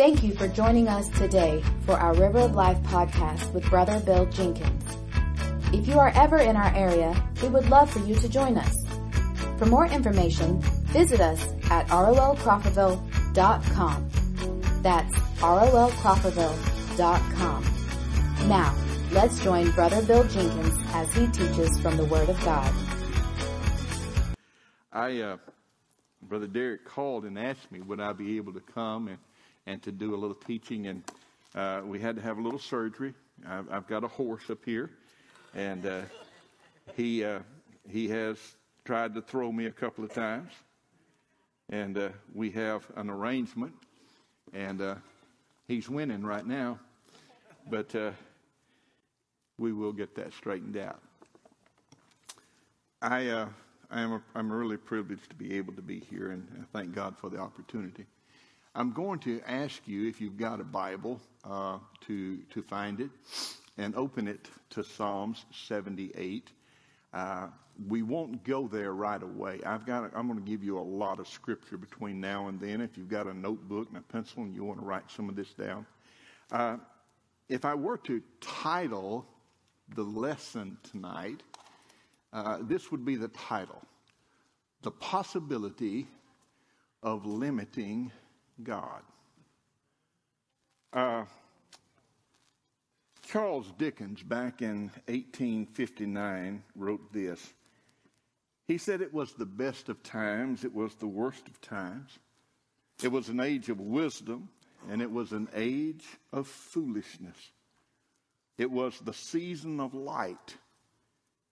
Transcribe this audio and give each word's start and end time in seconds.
Thank 0.00 0.22
you 0.22 0.32
for 0.32 0.48
joining 0.48 0.88
us 0.88 1.10
today 1.10 1.62
for 1.84 1.92
our 1.92 2.14
River 2.14 2.38
of 2.38 2.54
Life 2.54 2.78
podcast 2.84 3.52
with 3.52 3.68
Brother 3.68 4.00
Bill 4.00 4.24
Jenkins. 4.24 4.82
If 5.74 5.86
you 5.86 5.98
are 5.98 6.10
ever 6.14 6.38
in 6.38 6.56
our 6.56 6.74
area, 6.74 7.22
we 7.42 7.50
would 7.50 7.68
love 7.68 7.90
for 7.90 7.98
you 7.98 8.14
to 8.14 8.26
join 8.26 8.56
us. 8.56 8.74
For 9.58 9.66
more 9.66 9.84
information, 9.84 10.62
visit 10.86 11.20
us 11.20 11.46
at 11.70 11.86
rolcrawfordville.com. 11.88 14.10
That's 14.80 15.14
rolcrawfordville.com. 15.14 17.64
Now, 18.48 18.74
let's 19.12 19.44
join 19.44 19.70
Brother 19.72 20.00
Bill 20.00 20.24
Jenkins 20.28 20.82
as 20.94 21.12
he 21.12 21.26
teaches 21.26 21.78
from 21.78 21.98
the 21.98 22.06
Word 22.06 22.30
of 22.30 22.42
God. 22.42 22.72
I, 24.94 25.20
uh, 25.20 25.36
Brother 26.22 26.46
Derricke 26.46 26.86
called 26.86 27.26
and 27.26 27.38
asked 27.38 27.70
me 27.70 27.82
would 27.82 28.00
I 28.00 28.14
be 28.14 28.38
able 28.38 28.54
to 28.54 28.60
come 28.60 29.08
and, 29.08 29.18
and 29.66 29.82
to 29.82 29.92
do 29.92 30.14
a 30.14 30.16
little 30.16 30.34
teaching, 30.34 30.86
and 30.86 31.02
uh, 31.54 31.82
we 31.84 32.00
had 32.00 32.16
to 32.16 32.22
have 32.22 32.38
a 32.38 32.40
little 32.42 32.58
surgery. 32.58 33.14
I've, 33.46 33.70
I've 33.70 33.86
got 33.86 34.04
a 34.04 34.08
horse 34.08 34.50
up 34.50 34.64
here, 34.64 34.90
and 35.54 35.86
uh, 35.86 36.00
he 36.96 37.24
uh, 37.24 37.40
he 37.88 38.08
has 38.08 38.38
tried 38.84 39.14
to 39.14 39.22
throw 39.22 39.50
me 39.52 39.66
a 39.66 39.70
couple 39.70 40.04
of 40.04 40.12
times, 40.12 40.52
and 41.68 41.96
uh, 41.96 42.08
we 42.34 42.50
have 42.50 42.86
an 42.96 43.10
arrangement, 43.10 43.74
and 44.52 44.80
uh, 44.80 44.94
he's 45.68 45.88
winning 45.88 46.22
right 46.22 46.46
now, 46.46 46.78
but 47.68 47.94
we 49.58 49.72
will 49.72 49.92
get 49.92 50.14
that 50.14 50.32
straightened 50.32 50.76
out. 50.76 51.00
I 53.02 53.46
I'm, 53.90 54.12
a, 54.12 54.22
I'm 54.34 54.52
really 54.52 54.76
privileged 54.76 55.30
to 55.30 55.34
be 55.34 55.54
able 55.54 55.72
to 55.72 55.82
be 55.82 55.98
here, 55.98 56.30
and 56.30 56.46
I 56.60 56.78
thank 56.78 56.94
God 56.94 57.16
for 57.18 57.28
the 57.28 57.38
opportunity. 57.38 58.06
I'm 58.74 58.92
going 58.92 59.18
to 59.20 59.40
ask 59.48 59.82
you 59.86 60.08
if 60.08 60.20
you've 60.20 60.36
got 60.36 60.60
a 60.60 60.64
Bible 60.64 61.20
uh, 61.44 61.78
to 62.06 62.38
to 62.50 62.62
find 62.62 63.00
it 63.00 63.10
and 63.78 63.96
open 63.96 64.28
it 64.28 64.48
to 64.70 64.84
Psalms 64.84 65.44
78. 65.66 66.50
Uh, 67.12 67.48
we 67.88 68.02
won't 68.02 68.44
go 68.44 68.68
there 68.68 68.92
right 68.92 69.20
away. 69.20 69.60
I've 69.66 69.84
got. 69.84 70.12
I'm 70.14 70.28
going 70.28 70.38
to 70.38 70.48
give 70.48 70.62
you 70.62 70.78
a 70.78 70.80
lot 70.80 71.18
of 71.18 71.26
scripture 71.26 71.76
between 71.76 72.20
now 72.20 72.46
and 72.46 72.60
then. 72.60 72.80
If 72.80 72.96
you've 72.96 73.08
got 73.08 73.26
a 73.26 73.34
notebook 73.34 73.88
and 73.88 73.96
a 73.96 74.02
pencil 74.02 74.44
and 74.44 74.54
you 74.54 74.64
want 74.64 74.78
to 74.78 74.86
write 74.86 75.10
some 75.10 75.28
of 75.28 75.34
this 75.34 75.52
down, 75.54 75.84
uh, 76.52 76.76
if 77.48 77.64
I 77.64 77.74
were 77.74 77.98
to 77.98 78.22
title 78.40 79.26
the 79.96 80.04
lesson 80.04 80.78
tonight, 80.88 81.42
uh, 82.32 82.58
this 82.62 82.92
would 82.92 83.04
be 83.04 83.16
the 83.16 83.28
title 83.28 83.82
The 84.82 84.92
Possibility 84.92 86.06
of 87.02 87.26
Limiting 87.26 88.12
God. 88.64 89.02
Uh, 90.92 91.24
Charles 93.26 93.72
Dickens, 93.78 94.22
back 94.22 94.62
in 94.62 94.90
1859, 95.06 96.62
wrote 96.74 97.12
this. 97.12 97.52
He 98.66 98.78
said 98.78 99.00
it 99.00 99.14
was 99.14 99.32
the 99.32 99.46
best 99.46 99.88
of 99.88 100.02
times, 100.02 100.64
it 100.64 100.74
was 100.74 100.94
the 100.94 101.06
worst 101.06 101.46
of 101.48 101.60
times. 101.60 102.18
It 103.02 103.12
was 103.12 103.28
an 103.28 103.40
age 103.40 103.68
of 103.68 103.80
wisdom, 103.80 104.48
and 104.88 105.00
it 105.00 105.10
was 105.10 105.32
an 105.32 105.48
age 105.54 106.04
of 106.32 106.46
foolishness. 106.46 107.36
It 108.58 108.70
was 108.70 108.98
the 109.00 109.14
season 109.14 109.80
of 109.80 109.94
light 109.94 110.56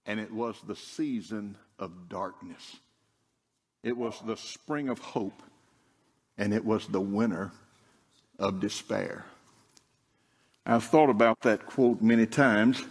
and 0.09 0.19
it 0.19 0.33
was 0.33 0.57
the 0.67 0.75
season 0.75 1.57
of 1.79 2.09
darkness. 2.09 2.77
It 3.83 3.97
was 3.97 4.19
the 4.25 4.39
spring 4.39 4.89
of 4.89 4.99
hope, 4.99 5.43
and 6.39 6.55
it 6.55 6.65
was 6.65 6.87
the 6.87 7.01
winter 7.01 7.51
of 8.39 8.61
despair. 8.61 9.27
I've 10.65 10.85
thought 10.85 11.11
about 11.11 11.41
that 11.43 11.67
quote 11.67 12.01
many 12.01 12.27
times 12.27 12.83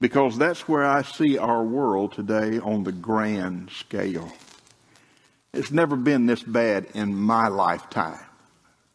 because 0.00 0.36
that's 0.36 0.68
where 0.68 0.84
I 0.84 1.02
see 1.02 1.38
our 1.38 1.62
world 1.62 2.12
today 2.12 2.58
on 2.58 2.84
the 2.84 2.92
grand 2.92 3.70
scale. 3.70 4.32
It's 5.52 5.70
never 5.70 5.96
been 5.96 6.26
this 6.26 6.42
bad 6.42 6.88
in 6.94 7.14
my 7.14 7.48
lifetime. 7.48 8.24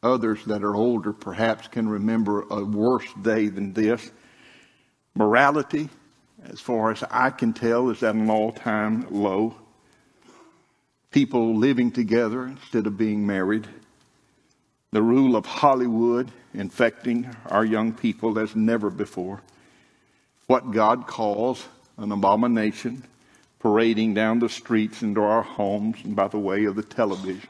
Others 0.04 0.46
that 0.46 0.64
are 0.64 0.76
older 0.76 1.14
perhaps 1.14 1.68
can 1.68 1.88
remember 1.88 2.46
a 2.50 2.64
worse 2.64 3.12
day 3.22 3.48
than 3.48 3.74
this. 3.74 4.12
Morality 5.16 5.90
as 6.46 6.60
far 6.60 6.92
as 6.92 7.04
I 7.10 7.30
can 7.30 7.54
tell, 7.54 7.90
is 7.90 8.04
at 8.04 8.16
an 8.16 8.30
all 8.30 8.52
time 8.52 9.08
low. 9.12 9.56
People 11.12 11.56
living 11.56 11.92
together 11.92 12.46
instead 12.46 12.88
of 12.88 12.98
being 12.98 13.26
married. 13.26 13.68
The 14.92 15.02
rule 15.02 15.36
of 15.36 15.46
Hollywood 15.46 16.32
infecting 16.54 17.30
our 17.48 17.66
young 17.66 17.94
people 17.94 18.38
as 18.40 18.56
never 18.56 18.90
before. 18.90 19.42
What 20.48 20.72
God 20.72 21.08
calls 21.08 21.68
an 21.98 22.12
abomination 22.12 23.04
parading 23.60 24.14
down 24.14 24.40
the 24.40 24.50
streets 24.50 25.02
into 25.02 25.22
our 25.22 25.42
homes 25.42 25.98
and 26.04 26.16
by 26.16 26.28
the 26.28 26.40
way 26.40 26.66
of 26.66 26.76
the 26.76 26.84
television. 26.84 27.50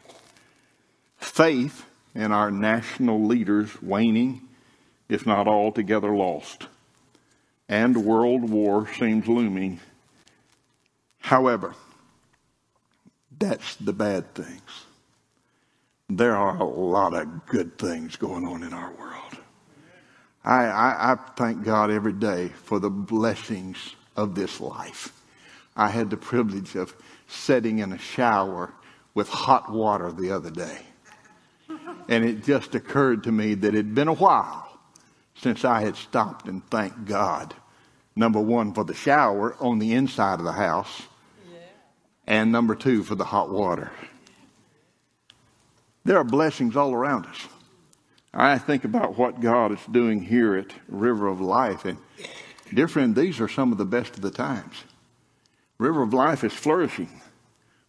Faith 1.18 1.86
in 2.16 2.32
our 2.32 2.50
national 2.50 3.24
leaders 3.26 3.82
waning, 3.82 4.42
if 5.08 5.26
not 5.26 5.48
altogether 5.48 6.16
lost 6.16 6.68
and 7.70 8.04
world 8.04 8.50
war 8.50 8.88
seems 8.98 9.28
looming. 9.28 9.80
However, 11.20 11.76
that's 13.40 13.76
the 13.78 13.94
bad 13.94 14.34
things. 14.36 14.62
There 16.10 16.36
are 16.36 16.58
a 16.58 16.64
lot 16.64 17.14
of 17.14 17.46
good 17.46 17.78
things 17.78 18.16
going 18.16 18.46
on 18.46 18.64
in 18.64 18.74
our 18.74 18.92
world. 18.92 19.38
I, 20.44 20.66
I, 20.66 21.12
I 21.14 21.16
thank 21.36 21.64
God 21.64 21.92
every 21.92 22.14
day 22.14 22.50
for 22.64 22.80
the 22.80 22.90
blessings 22.90 23.96
of 24.16 24.36
this 24.36 24.60
life. 24.60 25.14
I 25.76 25.90
had 25.90 26.10
the 26.10 26.18
privilege 26.18 26.76
of 26.76 26.96
sitting 27.28 27.80
in 27.80 27.94
a 27.94 27.98
shower 27.98 28.74
with 29.14 29.30
hot 29.30 29.72
water 29.72 30.12
the 30.12 30.32
other 30.32 30.50
day. 30.52 30.80
And 32.08 32.26
it 32.26 32.44
just 32.44 32.74
occurred 32.74 33.24
to 33.26 33.32
me 33.32 33.54
that 33.54 33.76
it 33.76 33.78
had 33.78 33.96
been 33.96 34.08
a 34.08 34.14
while 34.14 34.80
since 35.36 35.64
I 35.64 35.82
had 35.82 35.96
stopped 35.96 36.48
and 36.48 36.68
thanked 36.70 37.06
God. 37.06 37.54
Number 38.16 38.42
one, 38.42 38.74
for 38.74 38.84
the 38.84 38.96
shower 38.96 39.56
on 39.60 39.80
the 39.80 39.94
inside 39.94 40.40
of 40.40 40.46
the 40.46 40.52
house. 40.52 41.04
And 42.30 42.52
number 42.52 42.76
two, 42.76 43.02
for 43.04 43.16
the 43.16 43.26
hot 43.26 43.50
water. 43.50 43.92
There 46.06 46.18
are 46.18 46.24
blessings 46.24 46.78
all 46.78 46.94
around 46.94 47.26
us. 47.26 47.48
I 48.32 48.60
think 48.60 48.84
about 48.84 49.18
what 49.18 49.42
God 49.42 49.72
is 49.72 49.80
doing 49.92 50.22
here 50.22 50.56
at 50.56 50.72
River 50.88 51.28
of 51.28 51.42
Life. 51.42 51.86
And, 51.86 51.98
dear 52.72 52.88
friend, 52.88 53.16
these 53.16 53.40
are 53.40 53.48
some 53.48 53.72
of 53.72 53.80
the 53.80 53.86
best 53.86 54.16
of 54.16 54.22
the 54.22 54.30
times. 54.30 54.76
River 55.80 56.04
of 56.04 56.14
Life 56.14 56.44
is 56.44 56.54
flourishing. 56.54 57.10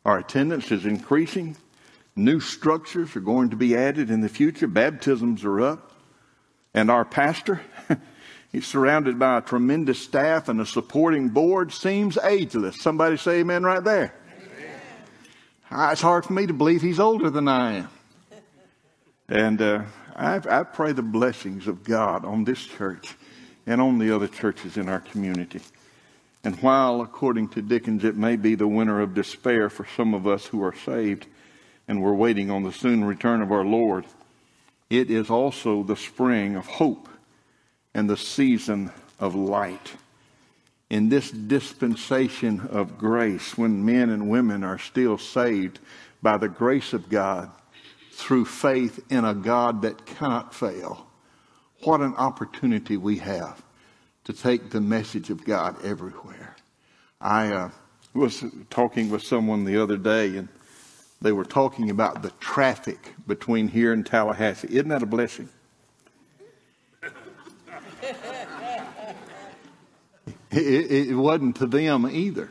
Our 0.06 0.20
attendance 0.20 0.72
is 0.72 0.86
increasing. 0.86 1.58
New 2.16 2.40
structures 2.40 3.14
are 3.16 3.20
going 3.20 3.50
to 3.50 3.56
be 3.56 3.76
added 3.76 4.10
in 4.10 4.22
the 4.22 4.28
future. 4.30 4.66
Baptisms 4.66 5.44
are 5.44 5.60
up. 5.60 5.92
And 6.72 6.90
our 6.90 7.04
pastor, 7.04 7.60
he's 8.52 8.66
surrounded 8.66 9.18
by 9.18 9.36
a 9.36 9.42
tremendous 9.42 9.98
staff 9.98 10.48
and 10.48 10.62
a 10.62 10.66
supporting 10.66 11.28
board, 11.28 11.72
seems 11.72 12.16
ageless. 12.16 12.80
Somebody 12.80 13.18
say 13.18 13.40
amen 13.40 13.64
right 13.64 13.84
there. 13.84 14.14
Ah, 15.72 15.92
it's 15.92 16.00
hard 16.00 16.24
for 16.24 16.32
me 16.32 16.46
to 16.46 16.52
believe 16.52 16.82
he's 16.82 16.98
older 16.98 17.30
than 17.30 17.46
I 17.46 17.74
am. 17.74 17.88
And 19.28 19.62
uh, 19.62 19.82
I, 20.16 20.40
I 20.48 20.62
pray 20.64 20.90
the 20.90 21.02
blessings 21.02 21.68
of 21.68 21.84
God 21.84 22.24
on 22.24 22.42
this 22.42 22.66
church 22.66 23.14
and 23.66 23.80
on 23.80 23.98
the 23.98 24.12
other 24.12 24.26
churches 24.26 24.76
in 24.76 24.88
our 24.88 24.98
community. 24.98 25.60
And 26.42 26.56
while, 26.56 27.02
according 27.02 27.50
to 27.50 27.62
Dickens, 27.62 28.02
it 28.02 28.16
may 28.16 28.34
be 28.34 28.56
the 28.56 28.66
winter 28.66 29.00
of 29.00 29.14
despair 29.14 29.70
for 29.70 29.86
some 29.96 30.12
of 30.12 30.26
us 30.26 30.46
who 30.46 30.60
are 30.64 30.74
saved 30.74 31.26
and 31.86 32.02
we're 32.02 32.14
waiting 32.14 32.50
on 32.50 32.64
the 32.64 32.72
soon 32.72 33.04
return 33.04 33.40
of 33.40 33.52
our 33.52 33.64
Lord, 33.64 34.06
it 34.88 35.08
is 35.08 35.30
also 35.30 35.84
the 35.84 35.96
spring 35.96 36.56
of 36.56 36.66
hope 36.66 37.08
and 37.94 38.10
the 38.10 38.16
season 38.16 38.90
of 39.20 39.36
light. 39.36 39.92
In 40.90 41.08
this 41.08 41.30
dispensation 41.30 42.68
of 42.70 42.98
grace, 42.98 43.56
when 43.56 43.84
men 43.84 44.10
and 44.10 44.28
women 44.28 44.64
are 44.64 44.78
still 44.78 45.18
saved 45.18 45.78
by 46.20 46.36
the 46.36 46.48
grace 46.48 46.92
of 46.92 47.08
God 47.08 47.50
through 48.12 48.44
faith 48.44 48.98
in 49.08 49.24
a 49.24 49.32
God 49.34 49.82
that 49.82 50.04
cannot 50.04 50.52
fail, 50.52 51.06
what 51.84 52.00
an 52.00 52.14
opportunity 52.16 52.96
we 52.96 53.18
have 53.18 53.62
to 54.24 54.32
take 54.32 54.70
the 54.70 54.80
message 54.80 55.30
of 55.30 55.44
God 55.44 55.82
everywhere. 55.84 56.56
I 57.20 57.52
uh, 57.52 57.70
was 58.12 58.44
talking 58.68 59.10
with 59.10 59.22
someone 59.22 59.64
the 59.64 59.80
other 59.80 59.96
day, 59.96 60.36
and 60.36 60.48
they 61.22 61.32
were 61.32 61.44
talking 61.44 61.90
about 61.90 62.22
the 62.22 62.30
traffic 62.40 63.14
between 63.26 63.68
here 63.68 63.92
and 63.92 64.04
Tallahassee. 64.04 64.68
Isn't 64.70 64.88
that 64.88 65.02
a 65.02 65.06
blessing? 65.06 65.48
It, 70.50 71.10
it, 71.10 71.14
wasn't 71.14 71.56
to 71.56 71.66
them 71.66 72.08
either. 72.10 72.48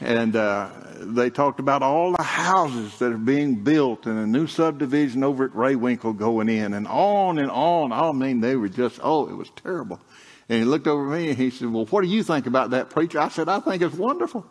and 0.00 0.36
uh, 0.36 0.70
they 1.00 1.28
talked 1.30 1.58
about 1.58 1.82
all 1.82 2.12
the 2.12 2.22
houses 2.22 2.96
that 2.98 3.12
are 3.12 3.18
being 3.18 3.56
built 3.56 4.06
and 4.06 4.18
a 4.18 4.26
new 4.26 4.46
subdivision 4.46 5.24
over 5.24 5.44
at 5.44 5.52
Rehwinkel 5.52 6.16
going 6.16 6.48
in 6.48 6.72
and 6.72 6.86
on 6.86 7.38
and 7.38 7.50
on. 7.50 7.92
I 7.92 8.12
mean, 8.12 8.40
they 8.40 8.54
were 8.54 8.68
just, 8.68 9.00
oh, 9.02 9.28
it 9.28 9.34
was 9.34 9.50
terrible. 9.56 10.00
And 10.48 10.58
he 10.58 10.64
looked 10.64 10.86
over 10.86 11.12
at 11.12 11.20
me 11.20 11.28
and 11.30 11.38
he 11.38 11.50
said, 11.50 11.72
well, 11.72 11.86
what 11.86 12.02
do 12.02 12.08
you 12.08 12.22
think 12.22 12.46
about 12.46 12.70
that 12.70 12.90
preacher? 12.90 13.18
I 13.18 13.28
said, 13.28 13.48
I 13.48 13.60
think 13.60 13.82
it's 13.82 13.94
wonderful. 13.94 14.46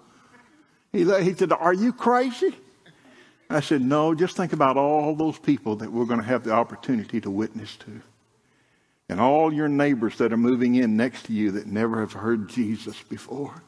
He, 0.92 1.00
he 1.00 1.34
said, 1.34 1.52
are 1.54 1.74
you 1.74 1.94
crazy? 1.94 2.56
I 3.50 3.62
said, 3.62 3.82
no, 3.82 4.14
just 4.14 4.36
think 4.36 4.54
about 4.54 4.78
all 4.78 5.16
those 5.16 5.40
people 5.40 5.78
that 5.78 5.92
we're 5.92 6.06
going 6.06 6.20
to 6.20 6.26
have 6.26 6.44
the 6.44 6.52
opportunity 6.52 7.20
to 7.22 7.32
witness 7.32 7.76
to. 7.78 8.02
And 9.10 9.20
all 9.20 9.52
your 9.52 9.68
neighbors 9.68 10.18
that 10.20 10.32
are 10.32 10.38
moving 10.38 10.76
in 10.76 10.96
next 10.96 11.26
to 11.26 11.34
you 11.34 11.52
that 11.52 11.66
never 11.66 12.02
have 12.02 12.14
heard 12.14 12.48
Jesus 12.48 12.96
before. 13.10 13.64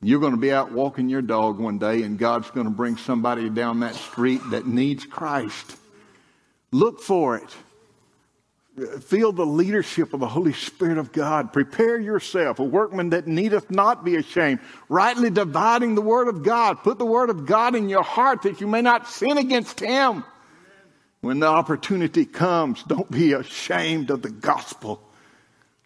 You're 0.00 0.20
going 0.20 0.32
to 0.32 0.40
be 0.40 0.52
out 0.52 0.72
walking 0.72 1.08
your 1.08 1.22
dog 1.22 1.58
one 1.58 1.78
day, 1.78 2.02
and 2.02 2.18
God's 2.18 2.50
going 2.50 2.66
to 2.66 2.72
bring 2.72 2.96
somebody 2.96 3.48
down 3.50 3.80
that 3.80 3.94
street 3.94 4.40
that 4.50 4.66
needs 4.66 5.04
Christ. 5.04 5.76
Look 6.72 7.00
for 7.00 7.36
it. 7.36 9.02
Feel 9.02 9.32
the 9.32 9.46
leadership 9.46 10.14
of 10.14 10.20
the 10.20 10.26
Holy 10.26 10.52
Spirit 10.52 10.98
of 10.98 11.12
God. 11.12 11.52
Prepare 11.52 11.98
yourself, 11.98 12.58
a 12.58 12.64
workman 12.64 13.10
that 13.10 13.26
needeth 13.26 13.70
not 13.70 14.04
be 14.04 14.16
ashamed, 14.16 14.60
rightly 14.88 15.30
dividing 15.30 15.94
the 15.94 16.02
word 16.02 16.26
of 16.26 16.42
God. 16.42 16.82
Put 16.82 16.98
the 16.98 17.06
word 17.06 17.30
of 17.30 17.46
God 17.46 17.76
in 17.76 17.88
your 17.88 18.02
heart 18.02 18.42
that 18.42 18.60
you 18.60 18.66
may 18.66 18.82
not 18.82 19.08
sin 19.08 19.38
against 19.38 19.78
Him. 19.78 20.24
When 21.24 21.40
the 21.40 21.46
opportunity 21.46 22.26
comes, 22.26 22.82
don't 22.82 23.10
be 23.10 23.32
ashamed 23.32 24.10
of 24.10 24.20
the 24.20 24.28
gospel. 24.28 25.00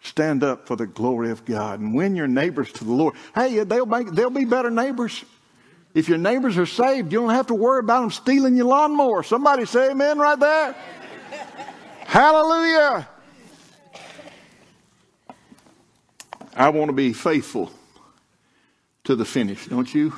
Stand 0.01 0.43
up 0.43 0.67
for 0.67 0.75
the 0.75 0.85
glory 0.85 1.31
of 1.31 1.45
God 1.45 1.79
and 1.79 1.95
win 1.95 2.17
your 2.17 2.27
neighbors 2.27 2.73
to 2.73 2.83
the 2.83 2.91
Lord. 2.91 3.15
Hey, 3.33 3.63
they'll 3.63 3.85
make, 3.85 4.11
they'll 4.11 4.29
be 4.29 4.43
better 4.43 4.69
neighbors. 4.69 5.23
If 5.93 6.09
your 6.09 6.17
neighbors 6.17 6.57
are 6.57 6.65
saved, 6.65 7.13
you 7.13 7.21
don't 7.21 7.29
have 7.29 7.47
to 7.47 7.55
worry 7.55 7.79
about 7.79 8.01
them 8.01 8.11
stealing 8.11 8.57
your 8.57 8.65
lawnmower. 8.65 9.23
Somebody 9.23 9.65
say 9.65 9.91
amen 9.91 10.19
right 10.19 10.37
there. 10.37 10.75
Hallelujah. 11.99 13.07
I 16.53 16.67
want 16.67 16.89
to 16.89 16.93
be 16.93 17.13
faithful 17.13 17.71
to 19.05 19.15
the 19.15 19.23
finish, 19.23 19.67
don't 19.67 19.93
you? 19.95 20.13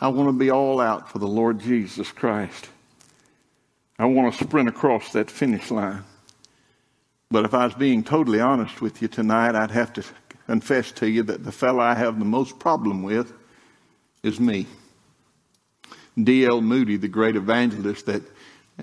I 0.00 0.08
want 0.08 0.30
to 0.30 0.32
be 0.32 0.50
all 0.50 0.80
out 0.80 1.10
for 1.10 1.18
the 1.18 1.28
Lord 1.28 1.60
Jesus 1.60 2.10
Christ. 2.10 2.70
I 3.98 4.04
want 4.04 4.34
to 4.34 4.44
sprint 4.44 4.68
across 4.68 5.12
that 5.12 5.30
finish 5.30 5.70
line. 5.70 6.04
But 7.30 7.44
if 7.44 7.54
I 7.54 7.64
was 7.64 7.74
being 7.74 8.04
totally 8.04 8.40
honest 8.40 8.80
with 8.80 9.00
you 9.00 9.08
tonight, 9.08 9.54
I'd 9.54 9.70
have 9.70 9.92
to 9.94 10.04
confess 10.46 10.92
to 10.92 11.08
you 11.08 11.22
that 11.24 11.44
the 11.44 11.52
fellow 11.52 11.80
I 11.80 11.94
have 11.94 12.18
the 12.18 12.24
most 12.24 12.58
problem 12.58 13.02
with 13.02 13.32
is 14.22 14.38
me. 14.38 14.66
D.L. 16.22 16.60
Moody, 16.60 16.96
the 16.96 17.08
great 17.08 17.36
evangelist, 17.36 18.06
that 18.06 18.22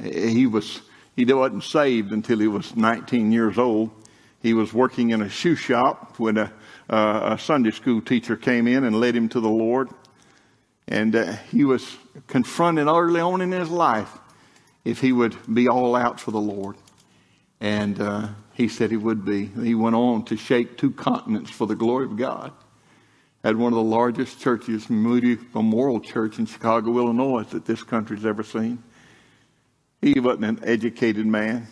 he 0.01 0.47
was 0.47 0.81
he 1.15 1.25
wasn't 1.25 1.63
saved 1.63 2.11
until 2.11 2.39
he 2.39 2.47
was 2.47 2.75
19 2.75 3.31
years 3.31 3.59
old. 3.59 3.91
He 4.41 4.53
was 4.53 4.73
working 4.73 5.11
in 5.11 5.21
a 5.21 5.29
shoe 5.29 5.55
shop 5.55 6.17
when 6.17 6.37
a, 6.37 6.51
uh, 6.89 7.35
a 7.35 7.39
Sunday 7.39 7.69
school 7.69 8.01
teacher 8.01 8.35
came 8.35 8.67
in 8.67 8.83
and 8.83 8.99
led 8.99 9.15
him 9.15 9.29
to 9.29 9.39
the 9.39 9.49
Lord. 9.49 9.89
And 10.87 11.15
uh, 11.15 11.33
he 11.51 11.65
was 11.65 11.97
confronted 12.25 12.87
early 12.87 13.21
on 13.21 13.41
in 13.41 13.51
his 13.51 13.69
life 13.69 14.11
if 14.85 14.99
he 14.99 15.11
would 15.11 15.35
be 15.53 15.67
all 15.67 15.95
out 15.95 16.19
for 16.19 16.31
the 16.31 16.39
Lord. 16.39 16.75
And 17.61 17.99
uh, 17.99 18.27
he 18.53 18.67
said 18.67 18.91
he 18.91 18.97
would 18.97 19.23
be. 19.23 19.45
He 19.45 19.75
went 19.75 19.95
on 19.95 20.25
to 20.25 20.37
shake 20.37 20.77
two 20.77 20.91
continents 20.91 21.49
for 21.49 21.65
the 21.65 21.75
glory 21.75 22.05
of 22.05 22.17
God. 22.17 22.51
Had 23.43 23.57
one 23.57 23.73
of 23.73 23.77
the 23.77 23.83
largest 23.83 24.39
churches, 24.39 24.89
Moody 24.89 25.37
Memorial 25.53 25.99
Church 25.99 26.39
in 26.39 26.45
Chicago, 26.45 26.97
Illinois, 26.97 27.43
that 27.51 27.65
this 27.65 27.83
country's 27.83 28.25
ever 28.25 28.43
seen. 28.43 28.81
He 30.01 30.19
wasn't 30.19 30.45
an 30.45 30.59
educated 30.63 31.25
man. 31.25 31.67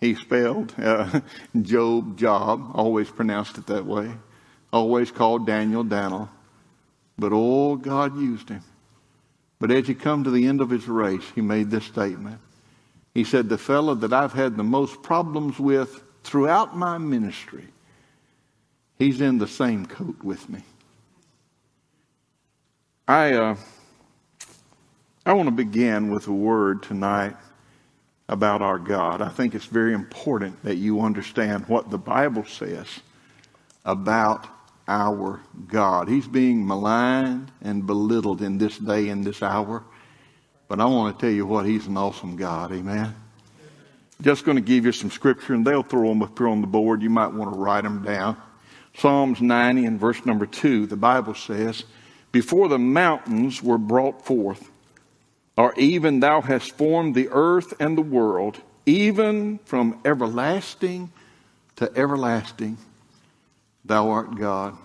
He 0.00 0.14
spelled 0.14 0.74
uh, 0.78 1.20
Job, 1.62 2.16
Job, 2.16 2.70
always 2.74 3.10
pronounced 3.10 3.58
it 3.58 3.66
that 3.66 3.84
way. 3.84 4.12
Always 4.72 5.10
called 5.10 5.46
Daniel, 5.46 5.82
Daniel. 5.82 6.28
But 7.18 7.32
oh, 7.32 7.76
God 7.76 8.16
used 8.16 8.48
him. 8.48 8.62
But 9.58 9.70
as 9.70 9.86
he 9.86 9.94
come 9.94 10.24
to 10.24 10.30
the 10.30 10.46
end 10.46 10.60
of 10.60 10.70
his 10.70 10.86
race, 10.86 11.24
he 11.34 11.40
made 11.40 11.70
this 11.70 11.84
statement. 11.84 12.40
He 13.14 13.24
said, 13.24 13.48
The 13.48 13.58
fellow 13.58 13.94
that 13.96 14.12
I've 14.12 14.32
had 14.32 14.56
the 14.56 14.62
most 14.62 15.02
problems 15.02 15.58
with 15.58 16.02
throughout 16.22 16.76
my 16.76 16.98
ministry, 16.98 17.66
he's 18.98 19.20
in 19.20 19.38
the 19.38 19.48
same 19.48 19.86
coat 19.86 20.22
with 20.22 20.48
me. 20.48 20.62
I, 23.08 23.32
uh, 23.32 23.56
I 25.24 25.32
want 25.32 25.48
to 25.48 25.54
begin 25.54 26.12
with 26.12 26.28
a 26.28 26.32
word 26.32 26.82
tonight 26.82 27.34
about 28.28 28.60
our 28.60 28.78
God. 28.78 29.22
I 29.22 29.30
think 29.30 29.54
it's 29.54 29.64
very 29.64 29.94
important 29.94 30.62
that 30.62 30.76
you 30.76 31.00
understand 31.00 31.66
what 31.66 31.90
the 31.90 31.98
Bible 31.98 32.44
says 32.44 32.86
about 33.84 34.46
our 34.88 35.40
God. 35.68 36.08
He's 36.08 36.26
being 36.26 36.66
maligned 36.66 37.52
and 37.62 37.86
belittled 37.86 38.42
in 38.42 38.58
this 38.58 38.78
day 38.78 39.10
and 39.10 39.24
this 39.24 39.42
hour. 39.42 39.84
But 40.66 40.80
I 40.80 40.86
want 40.86 41.16
to 41.16 41.20
tell 41.20 41.32
you 41.32 41.46
what, 41.46 41.66
He's 41.66 41.86
an 41.86 41.96
awesome 41.96 42.36
God. 42.36 42.72
Amen. 42.72 43.14
Just 44.20 44.44
going 44.44 44.56
to 44.56 44.62
give 44.62 44.84
you 44.84 44.92
some 44.92 45.10
scripture, 45.10 45.54
and 45.54 45.64
they'll 45.64 45.82
throw 45.82 46.08
them 46.08 46.22
up 46.22 46.36
here 46.36 46.48
on 46.48 46.60
the 46.60 46.66
board. 46.66 47.02
You 47.02 47.10
might 47.10 47.28
want 47.28 47.52
to 47.52 47.58
write 47.58 47.84
them 47.84 48.02
down. 48.02 48.36
Psalms 48.96 49.40
90 49.40 49.86
and 49.86 50.00
verse 50.00 50.26
number 50.26 50.44
2, 50.44 50.86
the 50.86 50.96
Bible 50.96 51.34
says, 51.34 51.84
Before 52.32 52.68
the 52.68 52.80
mountains 52.80 53.62
were 53.62 53.78
brought 53.78 54.24
forth, 54.24 54.70
or 55.56 55.72
even 55.76 56.20
thou 56.20 56.40
hast 56.40 56.76
formed 56.76 57.14
the 57.14 57.28
earth 57.30 57.74
and 57.80 57.96
the 57.96 58.02
world, 58.02 58.60
even 58.86 59.58
from 59.58 60.00
everlasting 60.04 61.12
to 61.76 61.92
everlasting, 61.96 62.76
thou 63.88 64.10
art 64.10 64.36
God. 64.36 64.76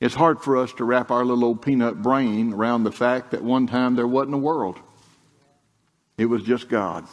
It's 0.00 0.14
hard 0.14 0.40
for 0.40 0.56
us 0.56 0.72
to 0.74 0.84
wrap 0.84 1.10
our 1.10 1.24
little 1.24 1.44
old 1.44 1.62
peanut 1.62 2.02
brain 2.02 2.52
around 2.52 2.84
the 2.84 2.92
fact 2.92 3.30
that 3.30 3.42
one 3.42 3.66
time 3.66 3.96
there 3.96 4.06
wasn't 4.06 4.34
a 4.34 4.38
world. 4.38 4.78
It 6.18 6.26
was 6.26 6.42
just 6.42 6.68
God. 6.68 7.06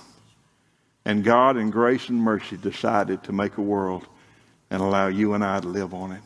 And 1.05 1.23
God, 1.23 1.57
in 1.57 1.69
grace 1.69 2.09
and 2.09 2.21
mercy, 2.21 2.57
decided 2.57 3.23
to 3.23 3.33
make 3.33 3.57
a 3.57 3.61
world 3.61 4.05
and 4.69 4.81
allow 4.81 5.07
you 5.07 5.33
and 5.33 5.43
I 5.43 5.59
to 5.59 5.67
live 5.67 5.93
on 5.93 6.13
it. 6.13 6.21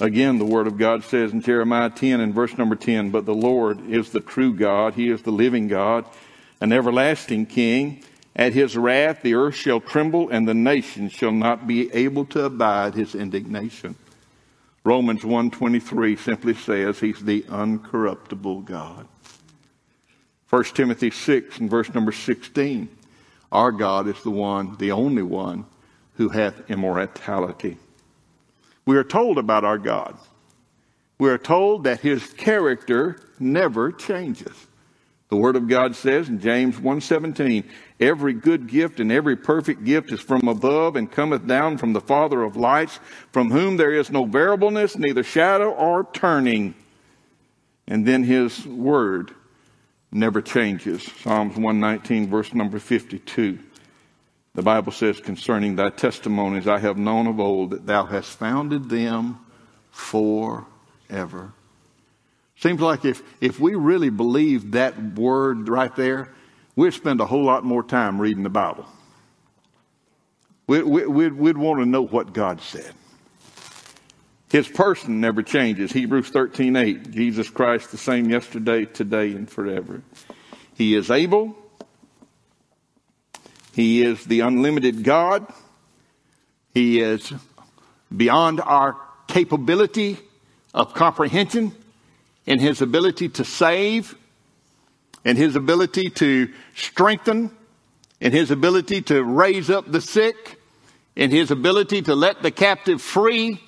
Again, 0.00 0.38
the 0.38 0.46
Word 0.46 0.66
of 0.66 0.78
God 0.78 1.04
says 1.04 1.32
in 1.32 1.42
Jeremiah 1.42 1.90
10 1.90 2.20
and 2.20 2.34
verse 2.34 2.56
number 2.56 2.74
10, 2.74 3.10
But 3.10 3.26
the 3.26 3.34
Lord 3.34 3.90
is 3.90 4.10
the 4.10 4.20
true 4.20 4.54
God. 4.54 4.94
He 4.94 5.10
is 5.10 5.22
the 5.22 5.30
living 5.30 5.68
God, 5.68 6.06
an 6.60 6.72
everlasting 6.72 7.46
King. 7.46 8.02
At 8.36 8.52
his 8.52 8.76
wrath 8.76 9.22
the 9.22 9.34
earth 9.34 9.54
shall 9.54 9.80
tremble, 9.80 10.28
and 10.30 10.46
the 10.46 10.54
nations 10.54 11.12
shall 11.12 11.32
not 11.32 11.66
be 11.66 11.92
able 11.92 12.24
to 12.26 12.44
abide 12.44 12.94
his 12.94 13.14
indignation. 13.14 13.96
Romans 14.84 15.22
1.23 15.22 16.18
simply 16.18 16.54
says 16.54 16.98
he's 17.00 17.20
the 17.20 17.42
uncorruptible 17.42 18.64
God. 18.64 19.06
1 20.48 20.64
Timothy 20.64 21.10
6 21.10 21.58
and 21.58 21.70
verse 21.70 21.92
number 21.92 22.12
16. 22.12 22.88
Our 23.52 23.72
God 23.72 24.08
is 24.08 24.22
the 24.22 24.30
one, 24.30 24.76
the 24.78 24.92
only 24.92 25.22
one, 25.22 25.66
who 26.14 26.28
hath 26.28 26.70
immortality. 26.70 27.76
We 28.86 28.96
are 28.96 29.04
told 29.04 29.38
about 29.38 29.64
our 29.64 29.78
God. 29.78 30.16
We 31.18 31.28
are 31.28 31.38
told 31.38 31.84
that 31.84 32.00
his 32.00 32.26
character 32.32 33.20
never 33.38 33.92
changes. 33.92 34.66
The 35.28 35.36
word 35.36 35.54
of 35.54 35.68
God 35.68 35.94
says 35.94 36.28
in 36.28 36.40
James 36.40 36.76
1:17, 36.76 37.64
every 38.00 38.32
good 38.32 38.66
gift 38.66 38.98
and 38.98 39.12
every 39.12 39.36
perfect 39.36 39.84
gift 39.84 40.10
is 40.10 40.20
from 40.20 40.48
above 40.48 40.96
and 40.96 41.10
cometh 41.10 41.46
down 41.46 41.78
from 41.78 41.92
the 41.92 42.00
Father 42.00 42.42
of 42.42 42.56
lights, 42.56 42.98
from 43.30 43.50
whom 43.50 43.76
there 43.76 43.92
is 43.92 44.10
no 44.10 44.24
variableness, 44.24 44.96
neither 44.96 45.22
shadow 45.22 45.70
or 45.70 46.08
turning. 46.12 46.74
And 47.86 48.06
then 48.06 48.24
his 48.24 48.66
word 48.66 49.32
never 50.10 50.40
changes. 50.40 51.02
Psalms 51.22 51.56
119 51.56 52.28
verse 52.28 52.54
number 52.54 52.78
52. 52.78 53.58
The 54.54 54.62
Bible 54.62 54.92
says 54.92 55.20
concerning 55.20 55.76
thy 55.76 55.90
testimonies 55.90 56.66
I 56.66 56.78
have 56.78 56.96
known 56.96 57.26
of 57.26 57.38
old 57.38 57.70
that 57.70 57.86
thou 57.86 58.04
hast 58.04 58.30
founded 58.30 58.88
them 58.88 59.38
forever. 59.90 61.52
Seems 62.56 62.80
like 62.80 63.04
if, 63.04 63.22
if 63.40 63.58
we 63.58 63.74
really 63.74 64.10
believed 64.10 64.72
that 64.72 65.14
word 65.14 65.68
right 65.68 65.94
there, 65.96 66.30
we'd 66.76 66.94
spend 66.94 67.20
a 67.20 67.26
whole 67.26 67.44
lot 67.44 67.64
more 67.64 67.82
time 67.82 68.20
reading 68.20 68.42
the 68.42 68.50
Bible. 68.50 68.86
We, 70.66 70.82
we, 70.82 71.06
we'd, 71.06 71.32
we'd 71.32 71.58
want 71.58 71.80
to 71.80 71.86
know 71.86 72.02
what 72.02 72.32
God 72.32 72.60
said. 72.60 72.92
His 74.50 74.66
person 74.66 75.20
never 75.20 75.42
changes. 75.42 75.92
Hebrews 75.92 76.28
13, 76.30 76.76
8. 76.76 77.10
Jesus 77.12 77.48
Christ 77.48 77.90
the 77.90 77.96
same 77.96 78.30
yesterday, 78.30 78.84
today, 78.84 79.32
and 79.32 79.48
forever. 79.48 80.02
He 80.74 80.94
is 80.94 81.10
able. 81.10 81.56
He 83.72 84.02
is 84.02 84.24
the 84.24 84.40
unlimited 84.40 85.04
God. 85.04 85.46
He 86.74 87.00
is 87.00 87.32
beyond 88.14 88.60
our 88.60 88.96
capability 89.28 90.18
of 90.74 90.94
comprehension. 90.94 91.72
in 92.46 92.58
his 92.58 92.82
ability 92.82 93.28
to 93.28 93.44
save, 93.44 94.16
in 95.24 95.36
his 95.36 95.56
ability 95.56 96.10
to 96.10 96.52
strengthen, 96.74 97.50
in 98.20 98.32
his 98.32 98.50
ability 98.50 99.02
to 99.02 99.22
raise 99.22 99.70
up 99.70 99.90
the 99.90 100.00
sick, 100.00 100.60
in 101.16 101.30
his 101.30 101.50
ability 101.50 102.02
to 102.02 102.14
let 102.14 102.42
the 102.42 102.50
captive 102.50 103.02
free. 103.02 103.60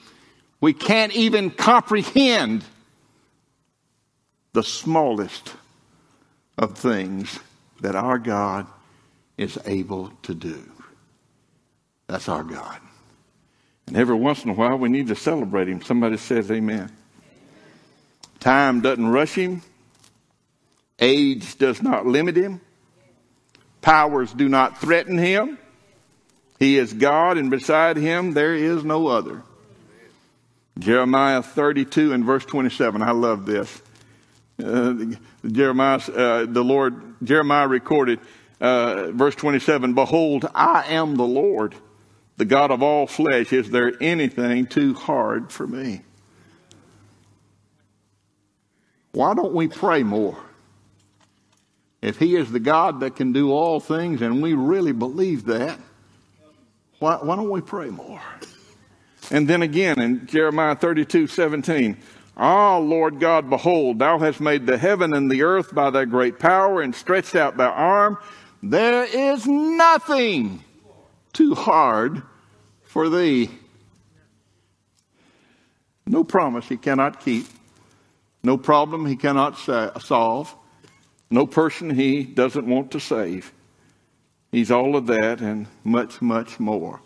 We 0.60 0.72
can't 0.72 1.12
even 1.14 1.50
comprehend 1.50 2.64
the 4.52 4.62
smallest 4.62 5.54
of 6.58 6.76
things 6.76 7.38
that 7.80 7.96
our 7.96 8.18
God 8.18 8.66
is 9.36 9.58
able 9.66 10.12
to 10.22 10.34
do. 10.34 10.62
That's 12.06 12.28
our 12.28 12.44
God. 12.44 12.78
And 13.86 13.96
every 13.96 14.14
once 14.14 14.44
in 14.44 14.50
a 14.50 14.54
while, 14.54 14.78
we 14.78 14.88
need 14.88 15.08
to 15.08 15.16
celebrate 15.16 15.68
him. 15.68 15.82
Somebody 15.82 16.16
says 16.16 16.50
amen. 16.50 16.92
Time 18.38 18.80
doesn't 18.80 19.08
rush 19.08 19.34
him. 19.34 19.62
Age 21.02 21.58
does 21.58 21.82
not 21.82 22.06
limit 22.06 22.36
him. 22.36 22.60
Powers 23.80 24.32
do 24.32 24.48
not 24.48 24.80
threaten 24.80 25.18
him. 25.18 25.58
He 26.60 26.78
is 26.78 26.92
God, 26.92 27.38
and 27.38 27.50
beside 27.50 27.96
him 27.96 28.34
there 28.34 28.54
is 28.54 28.84
no 28.84 29.08
other. 29.08 29.42
Jeremiah 30.78 31.42
32 31.42 32.12
and 32.12 32.24
verse 32.24 32.44
27. 32.44 33.02
I 33.02 33.10
love 33.10 33.46
this. 33.46 33.82
Uh, 34.64 34.94
Jeremiah, 35.44 35.98
uh, 35.98 36.46
the 36.46 36.62
Lord, 36.62 37.16
Jeremiah 37.24 37.66
recorded, 37.66 38.20
uh, 38.60 39.10
verse 39.10 39.34
27, 39.34 39.94
Behold, 39.94 40.48
I 40.54 40.84
am 40.94 41.16
the 41.16 41.24
Lord, 41.24 41.74
the 42.36 42.44
God 42.44 42.70
of 42.70 42.80
all 42.80 43.08
flesh. 43.08 43.52
Is 43.52 43.70
there 43.70 43.92
anything 44.00 44.68
too 44.68 44.94
hard 44.94 45.50
for 45.50 45.66
me? 45.66 46.02
Why 49.10 49.34
don't 49.34 49.52
we 49.52 49.66
pray 49.66 50.04
more? 50.04 50.38
If 52.02 52.18
He 52.18 52.36
is 52.36 52.50
the 52.50 52.60
God 52.60 53.00
that 53.00 53.16
can 53.16 53.32
do 53.32 53.52
all 53.52 53.80
things, 53.80 54.20
and 54.20 54.42
we 54.42 54.54
really 54.54 54.92
believe 54.92 55.46
that, 55.46 55.78
why, 56.98 57.16
why 57.16 57.36
don't 57.36 57.50
we 57.50 57.60
pray 57.60 57.88
more? 57.88 58.20
And 59.30 59.48
then 59.48 59.62
again 59.62 60.00
in 60.00 60.26
Jeremiah 60.26 60.74
32 60.74 61.28
17, 61.28 61.96
Ah, 62.36 62.78
Lord 62.78 63.20
God, 63.20 63.50
behold, 63.50 63.98
thou 63.98 64.18
hast 64.18 64.40
made 64.40 64.66
the 64.66 64.78
heaven 64.78 65.14
and 65.14 65.30
the 65.30 65.42
earth 65.42 65.74
by 65.74 65.90
thy 65.90 66.04
great 66.04 66.38
power 66.38 66.80
and 66.80 66.94
stretched 66.94 67.34
out 67.34 67.56
thy 67.56 67.66
arm. 67.66 68.18
There 68.62 69.04
is 69.04 69.46
nothing 69.46 70.64
too 71.32 71.54
hard 71.54 72.22
for 72.84 73.08
thee. 73.08 73.50
No 76.06 76.24
promise 76.24 76.68
he 76.68 76.76
cannot 76.76 77.20
keep. 77.20 77.46
No 78.42 78.56
problem 78.56 79.06
he 79.06 79.16
cannot 79.16 79.58
solve. 80.02 80.54
No 81.32 81.46
person 81.46 81.90
he 81.90 82.22
doesn't 82.24 82.66
want 82.66 82.90
to 82.92 83.00
save. 83.00 83.52
He's 84.52 84.70
all 84.70 84.94
of 84.94 85.06
that 85.06 85.40
and 85.40 85.66
much, 85.82 86.20
much 86.20 86.60
more. 86.60 87.00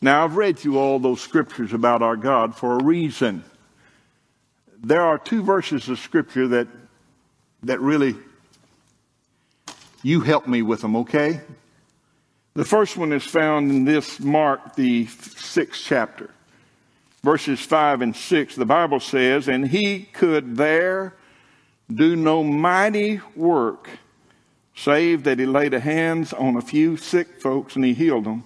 Now, 0.00 0.24
I've 0.24 0.36
read 0.36 0.64
you 0.64 0.78
all 0.78 0.98
those 0.98 1.20
scriptures 1.20 1.72
about 1.72 2.02
our 2.02 2.16
God 2.16 2.56
for 2.56 2.78
a 2.78 2.82
reason. 2.82 3.44
There 4.82 5.02
are 5.02 5.18
two 5.18 5.42
verses 5.42 5.88
of 5.88 5.98
scripture 5.98 6.48
that, 6.48 6.66
that 7.62 7.80
really, 7.80 8.16
you 10.02 10.22
help 10.22 10.46
me 10.48 10.62
with 10.62 10.80
them, 10.80 10.96
okay? 10.96 11.40
The 12.54 12.64
first 12.64 12.96
one 12.96 13.12
is 13.12 13.22
found 13.22 13.70
in 13.70 13.84
this 13.84 14.18
Mark, 14.18 14.74
the 14.74 15.06
sixth 15.06 15.82
chapter 15.84 16.30
verses 17.22 17.60
5 17.60 18.02
and 18.02 18.16
6, 18.16 18.56
the 18.56 18.66
Bible 18.66 19.00
says, 19.00 19.48
And 19.48 19.68
he 19.68 20.00
could 20.12 20.56
there 20.56 21.14
do 21.96 22.16
no 22.16 22.42
mighty 22.42 23.20
work, 23.36 23.88
save 24.74 25.24
that 25.24 25.38
he 25.38 25.46
laid 25.46 25.72
hands 25.72 26.32
on 26.32 26.56
a 26.56 26.62
few 26.62 26.96
sick 26.96 27.40
folks 27.40 27.76
and 27.76 27.84
he 27.84 27.94
healed 27.94 28.24
them. 28.24 28.44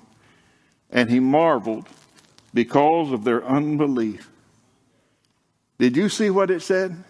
And 0.90 1.10
he 1.10 1.20
marveled 1.20 1.86
because 2.54 3.12
of 3.12 3.24
their 3.24 3.44
unbelief. 3.44 4.30
Did 5.78 5.96
you 5.96 6.08
see 6.08 6.30
what 6.30 6.50
it 6.50 6.62
said? 6.62 7.04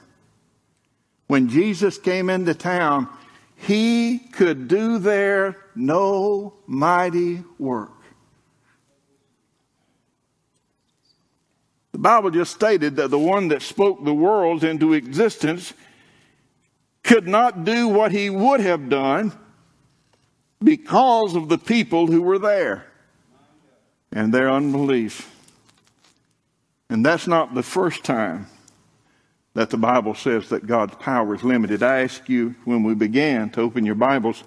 When 1.27 1.49
Jesus 1.49 1.99
came 1.99 2.31
into 2.31 2.55
town, 2.55 3.09
he 3.57 4.19
could 4.19 4.69
do 4.69 4.99
there 4.99 5.57
no 5.75 6.55
mighty 6.67 7.43
work. 7.59 7.93
The 11.93 11.99
Bible 11.99 12.31
just 12.31 12.55
stated 12.55 12.97
that 12.97 13.09
the 13.09 13.19
one 13.19 13.49
that 13.49 13.63
spoke 13.63 14.05
the 14.05 14.13
worlds 14.13 14.63
into 14.63 14.93
existence 14.93 15.73
could 17.07 17.29
not 17.29 17.65
do 17.65 17.87
what 17.87 18.11
he 18.11 18.29
would 18.29 18.61
have 18.61 18.89
done 18.89 19.33
because 20.63 21.37
of 21.37 21.49
the 21.49 21.57
people 21.57 22.09
who 22.09 22.21
were 22.21 22.39
there 22.39 22.85
and 24.13 24.35
their 24.35 24.51
unbelief. 24.51 25.33
And 26.91 27.07
that's 27.07 27.27
not 27.27 27.55
the 27.55 27.63
first 27.63 28.05
time 28.05 28.49
that 29.55 29.71
the 29.71 29.77
Bible 29.77 30.15
says 30.15 30.49
that 30.49 30.67
God's 30.67 30.97
power 30.97 31.35
is 31.35 31.45
limited. 31.45 31.83
I 31.83 32.03
asked 32.03 32.29
you 32.29 32.57
when 32.65 32.83
we 32.83 32.95
began 32.95 33.51
to 33.51 33.61
open 33.61 33.87
your 33.87 33.95
Bibles 33.95 34.43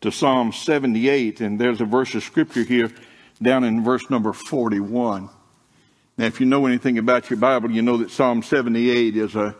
to 0.00 0.10
Psalm 0.10 0.52
78, 0.52 1.40
and 1.40 1.58
there's 1.58 1.80
a 1.80 1.84
verse 1.84 2.14
of 2.14 2.24
scripture 2.24 2.64
here 2.64 2.90
down 3.40 3.64
in 3.64 3.84
verse 3.84 4.10
number 4.10 4.32
41. 4.32 5.30
Now, 6.18 6.26
if 6.26 6.40
you 6.40 6.46
know 6.46 6.66
anything 6.66 6.98
about 6.98 7.30
your 7.30 7.38
Bible, 7.38 7.70
you 7.70 7.82
know 7.82 7.96
that 7.98 8.10
Psalm 8.10 8.42
78 8.42 9.16
is 9.16 9.36
a, 9.36 9.54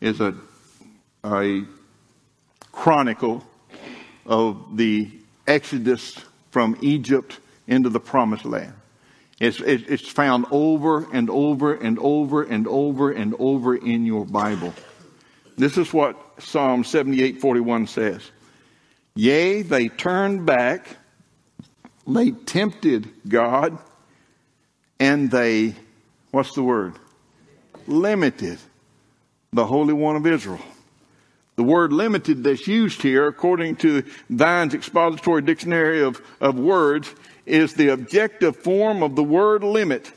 is 0.00 0.20
a, 0.20 0.34
a 1.24 1.64
chronicle 2.78 3.44
of 4.26 4.76
the 4.76 5.10
exodus 5.46 6.18
from 6.50 6.76
Egypt 6.80 7.40
into 7.66 7.88
the 7.88 8.00
promised 8.00 8.44
land. 8.44 8.72
It's, 9.40 9.60
it's 9.60 10.08
found 10.08 10.46
over 10.50 11.06
and 11.12 11.30
over 11.30 11.74
and 11.74 11.98
over 11.98 12.42
and 12.42 12.66
over 12.66 13.10
and 13.12 13.34
over 13.38 13.76
in 13.76 14.04
your 14.04 14.24
Bible. 14.24 14.74
This 15.56 15.76
is 15.76 15.92
what 15.92 16.16
Psalm 16.38 16.82
78:41 16.82 17.88
says. 17.88 18.30
Yea, 19.14 19.62
they 19.62 19.88
turned 19.88 20.46
back, 20.46 20.96
they 22.06 22.30
tempted 22.30 23.10
God, 23.28 23.78
and 25.00 25.30
they 25.30 25.74
What's 26.30 26.54
the 26.54 26.62
word? 26.62 26.94
Limited. 27.86 28.58
The 29.52 29.64
Holy 29.64 29.94
One 29.94 30.16
of 30.16 30.26
Israel. 30.26 30.60
The 31.58 31.64
word 31.64 31.92
limited 31.92 32.44
that's 32.44 32.68
used 32.68 33.02
here, 33.02 33.26
according 33.26 33.74
to 33.78 34.04
Vine's 34.30 34.74
expository 34.74 35.42
dictionary 35.42 36.02
of, 36.02 36.22
of 36.40 36.56
words, 36.56 37.12
is 37.46 37.74
the 37.74 37.88
objective 37.88 38.54
form 38.54 39.02
of 39.02 39.16
the 39.16 39.24
word 39.24 39.64
limit. 39.64 40.12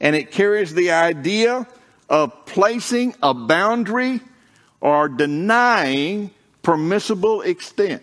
And 0.00 0.14
it 0.14 0.32
carries 0.32 0.74
the 0.74 0.90
idea 0.90 1.66
of 2.10 2.44
placing 2.44 3.14
a 3.22 3.32
boundary 3.32 4.20
or 4.82 5.08
denying 5.08 6.30
permissible 6.60 7.40
extent. 7.40 8.02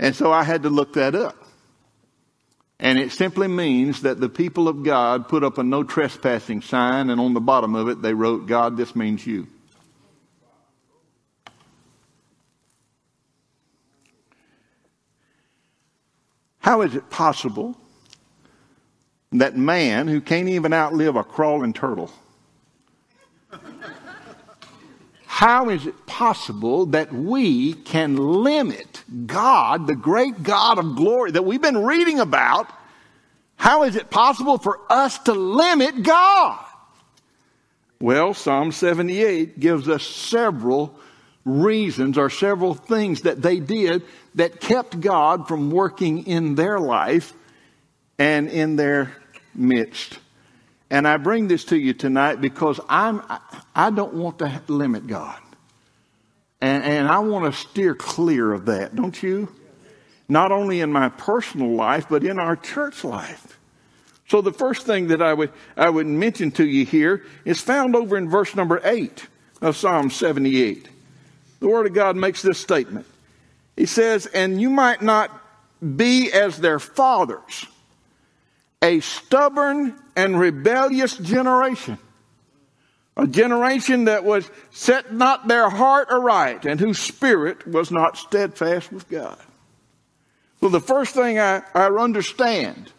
And 0.00 0.16
so 0.16 0.32
I 0.32 0.42
had 0.42 0.64
to 0.64 0.70
look 0.70 0.94
that 0.94 1.14
up. 1.14 1.36
And 2.80 2.98
it 2.98 3.12
simply 3.12 3.46
means 3.46 4.02
that 4.02 4.18
the 4.18 4.28
people 4.28 4.66
of 4.66 4.82
God 4.82 5.28
put 5.28 5.44
up 5.44 5.58
a 5.58 5.62
no 5.62 5.84
trespassing 5.84 6.60
sign, 6.60 7.08
and 7.08 7.20
on 7.20 7.34
the 7.34 7.40
bottom 7.40 7.76
of 7.76 7.88
it 7.88 8.02
they 8.02 8.14
wrote, 8.14 8.48
God, 8.48 8.76
this 8.76 8.96
means 8.96 9.24
you. 9.24 9.46
How 16.64 16.80
is 16.80 16.94
it 16.94 17.10
possible 17.10 17.76
that 19.32 19.54
man, 19.54 20.08
who 20.08 20.22
can't 20.22 20.48
even 20.48 20.72
outlive 20.72 21.14
a 21.14 21.22
crawling 21.22 21.74
turtle, 21.74 22.10
how 25.26 25.68
is 25.68 25.84
it 25.86 26.06
possible 26.06 26.86
that 26.86 27.12
we 27.12 27.74
can 27.74 28.16
limit 28.16 29.04
God, 29.26 29.86
the 29.86 29.94
great 29.94 30.42
God 30.42 30.78
of 30.78 30.96
glory 30.96 31.32
that 31.32 31.44
we've 31.44 31.60
been 31.60 31.84
reading 31.84 32.18
about? 32.18 32.72
How 33.56 33.82
is 33.82 33.94
it 33.94 34.08
possible 34.08 34.56
for 34.56 34.80
us 34.88 35.18
to 35.24 35.34
limit 35.34 36.02
God? 36.02 36.64
Well, 38.00 38.32
Psalm 38.32 38.72
78 38.72 39.60
gives 39.60 39.86
us 39.86 40.02
several 40.02 40.98
reasons 41.44 42.16
or 42.16 42.30
several 42.30 42.72
things 42.72 43.20
that 43.20 43.42
they 43.42 43.60
did 43.60 44.02
that 44.34 44.60
kept 44.60 45.00
God 45.00 45.48
from 45.48 45.70
working 45.70 46.26
in 46.26 46.54
their 46.54 46.78
life 46.78 47.32
and 48.18 48.48
in 48.48 48.76
their 48.76 49.12
midst. 49.54 50.18
And 50.90 51.08
I 51.08 51.16
bring 51.16 51.48
this 51.48 51.64
to 51.66 51.76
you 51.76 51.94
tonight 51.94 52.40
because 52.40 52.78
I'm, 52.88 53.22
I 53.74 53.90
don't 53.90 54.14
want 54.14 54.38
to 54.40 54.62
limit 54.68 55.06
God. 55.06 55.40
And, 56.60 56.84
and 56.84 57.08
I 57.08 57.18
want 57.18 57.52
to 57.52 57.58
steer 57.58 57.94
clear 57.94 58.52
of 58.52 58.66
that, 58.66 58.94
don't 58.94 59.20
you? 59.22 59.52
Not 60.28 60.52
only 60.52 60.80
in 60.80 60.90
my 60.90 61.08
personal 61.10 61.74
life, 61.74 62.06
but 62.08 62.24
in 62.24 62.38
our 62.38 62.56
church 62.56 63.04
life. 63.04 63.58
So 64.28 64.40
the 64.40 64.52
first 64.52 64.86
thing 64.86 65.08
that 65.08 65.20
I 65.20 65.34
would, 65.34 65.52
I 65.76 65.90
would 65.90 66.06
mention 66.06 66.50
to 66.52 66.66
you 66.66 66.84
here 66.86 67.24
is 67.44 67.60
found 67.60 67.94
over 67.94 68.16
in 68.16 68.30
verse 68.30 68.54
number 68.54 68.80
eight. 68.84 69.26
of 69.60 69.76
Psalm 69.76 70.10
78. 70.10 70.88
The 71.60 71.68
Word 71.68 71.86
of 71.86 71.94
God 71.94 72.16
makes 72.16 72.42
this 72.42 72.58
statement. 72.58 73.06
He 73.76 73.86
says, 73.86 74.26
And 74.26 74.60
you 74.60 74.70
might 74.70 75.02
not 75.02 75.30
be 75.96 76.32
as 76.32 76.58
their 76.58 76.78
fathers, 76.78 77.66
a 78.82 79.00
stubborn 79.00 79.94
and 80.16 80.38
rebellious 80.38 81.16
generation. 81.16 81.98
A 83.16 83.26
generation 83.28 84.06
that 84.06 84.24
was 84.24 84.50
set 84.72 85.14
not 85.14 85.46
their 85.46 85.70
heart 85.70 86.08
aright 86.10 86.64
and 86.64 86.80
whose 86.80 86.98
spirit 86.98 87.64
was 87.66 87.92
not 87.92 88.16
steadfast 88.16 88.90
with 88.90 89.08
God. 89.08 89.38
Well, 90.60 90.72
the 90.72 90.80
first 90.80 91.14
thing 91.14 91.38
I, 91.38 91.62
I 91.74 91.86
understand, 91.86 92.92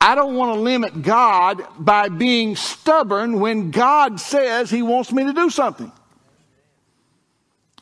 I 0.00 0.14
don't 0.14 0.34
want 0.34 0.54
to 0.54 0.60
limit 0.60 1.02
God 1.02 1.62
by 1.78 2.08
being 2.08 2.56
stubborn 2.56 3.38
when 3.38 3.70
God 3.70 4.18
says 4.18 4.70
He 4.70 4.80
wants 4.80 5.12
me 5.12 5.24
to 5.24 5.34
do 5.34 5.50
something. 5.50 5.92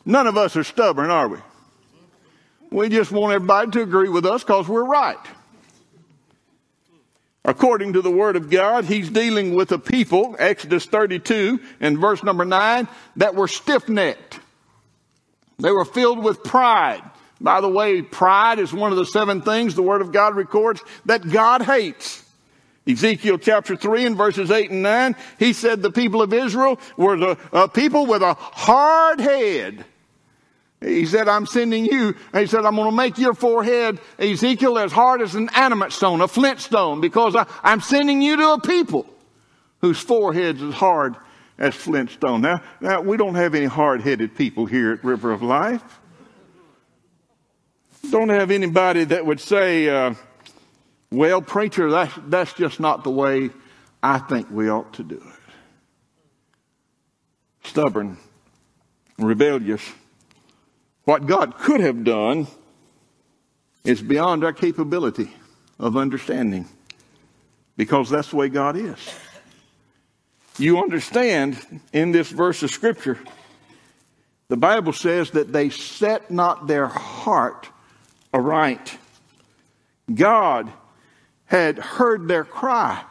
None 0.07 0.29
of 0.29 0.37
us 0.39 0.57
are 0.57 0.65
stubborn, 0.65 1.11
are 1.11 1.27
we? 1.27 1.39
We 2.71 2.89
just 2.89 3.11
want 3.11 3.35
everybody 3.35 3.73
to 3.73 3.83
agree 3.83 4.09
with 4.09 4.25
us 4.25 4.45
because 4.45 4.69
we're 4.69 4.85
right. 4.85 5.19
According 7.45 7.93
to 7.95 8.03
the 8.03 8.11
Word 8.11 8.37
of 8.37 8.49
God, 8.49 8.85
He's 8.85 9.11
dealing 9.11 9.55
with 9.55 9.73
a 9.73 9.79
people, 9.79 10.37
Exodus 10.39 10.87
32 10.87 11.61
and 11.81 11.99
verse 11.99 12.23
number 12.23 12.45
9, 12.45 12.89
that 13.17 13.35
were 13.35 13.49
stiff 13.49 13.89
necked. 13.89 14.39
They 15.59 15.73
were 15.73 15.85
filled 15.85 16.23
with 16.23 16.45
pride. 16.45 17.03
By 17.41 17.61
the 17.61 17.69
way, 17.69 18.03
pride 18.03 18.61
is 18.61 18.73
one 18.73 18.93
of 18.93 18.99
the 18.99 19.07
seven 19.07 19.43
things 19.43 19.75
the 19.75 19.83
Word 19.83 20.03
of 20.03 20.13
God 20.13 20.37
records 20.37 20.83
that 21.07 21.29
God 21.29 21.63
hates. 21.63 22.23
Ezekiel 22.87 23.39
chapter 23.39 23.75
3 23.75 24.07
and 24.07 24.17
verses 24.17 24.53
8 24.53 24.71
and 24.71 24.83
9, 24.83 25.17
he 25.41 25.53
said 25.53 25.83
the 25.83 25.91
people 25.91 26.23
of 26.23 26.33
Israel 26.33 26.79
were 26.97 27.17
the 27.17 27.39
uh, 27.53 27.67
people 27.67 28.07
with 28.07 28.23
a 28.23 28.35
hard 28.35 29.21
head 29.21 29.85
he 30.87 31.05
said, 31.05 31.27
I'm 31.27 31.47
sending 31.47 31.85
you. 31.85 32.15
He 32.33 32.47
said, 32.47 32.65
I'm 32.65 32.77
going 32.77 32.89
to 32.89 32.97
make 32.97 33.19
your 33.19 33.35
forehead, 33.35 33.99
Ezekiel, 34.19 34.79
as 34.79 34.93
hard 34.93 35.21
as 35.21 35.35
an 35.35 35.51
animate 35.57 35.93
stone, 35.93 36.21
a 36.21 36.29
flint 36.29 36.61
stone, 36.61 37.01
because 37.01 37.35
I, 37.35 37.45
am 37.65 37.81
sending 37.81 38.23
you 38.23 38.37
to 38.37 38.53
a 38.53 38.61
people 38.61 39.05
whose 39.81 39.99
foreheads 39.99 40.63
as 40.63 40.75
hard 40.75 41.17
as 41.59 41.75
flint 41.75 42.11
stone. 42.11 42.41
Now, 42.41 42.63
now, 42.81 43.01
we 43.01 43.17
don't 43.17 43.35
have 43.35 43.55
any 43.55 43.67
hard 43.67 44.01
headed 44.01 44.37
people 44.37 44.67
here 44.67 44.93
at 44.93 45.05
River 45.05 45.33
of 45.33 45.43
Life. 45.43 45.83
Don't 48.11 48.29
have 48.29 48.53
anybody 48.53 49.05
that 49.05 49.27
would 49.27 49.41
say, 49.41 49.89
uh, 49.89 50.15
well, 51.11 51.43
preacher, 51.43 51.91
that's, 51.91 52.15
that's 52.29 52.53
just 52.53 52.79
not 52.79 53.03
the 53.03 53.11
way 53.11 53.51
I 54.03 54.19
think 54.19 54.49
we 54.53 54.71
ought 54.71 54.93
to 54.95 55.03
do 55.03 55.17
it. 55.17 55.33
Stubborn, 57.65 58.17
rebellious, 59.19 59.83
what 61.07 61.27
God 61.27 61.57
could 61.57 61.81
have 61.81 62.05
done 62.05 62.49
is 63.85 64.03
beyond 64.03 64.45
our 64.45 64.53
capability 64.53 65.31
of 65.79 65.97
understanding 65.97 66.67
because 67.77 68.11
that's 68.11 68.31
the 68.31 68.37
way 68.37 68.49
God 68.49 68.77
is. 68.77 68.99
You 70.59 70.79
understand 70.79 71.59
in 71.93 72.11
this 72.11 72.29
verse 72.29 72.63
of 72.65 72.71
Scripture, 72.71 73.21
the 74.49 74.57
Bible 74.57 74.93
says 74.93 75.31
that 75.31 75.53
they 75.53 75.71
set 75.71 76.31
not 76.31 76.67
their 76.67 76.89
heart 76.89 77.69
aright. 78.35 78.99
God 80.13 80.73
had 81.45 81.79
heard 81.79 82.27
their 82.27 82.45
cry. 82.45 83.05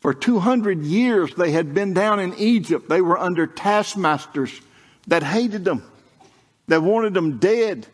For 0.00 0.14
200 0.14 0.82
years 0.82 1.34
they 1.34 1.50
had 1.50 1.74
been 1.74 1.92
down 1.92 2.20
in 2.20 2.32
Egypt. 2.38 2.88
They 2.88 3.02
were 3.02 3.18
under 3.18 3.46
taskmasters 3.46 4.62
that 5.08 5.22
hated 5.22 5.64
them. 5.64 5.82
They 6.66 6.78
wanted 6.78 7.14
them 7.14 7.38
dead. 7.38 7.86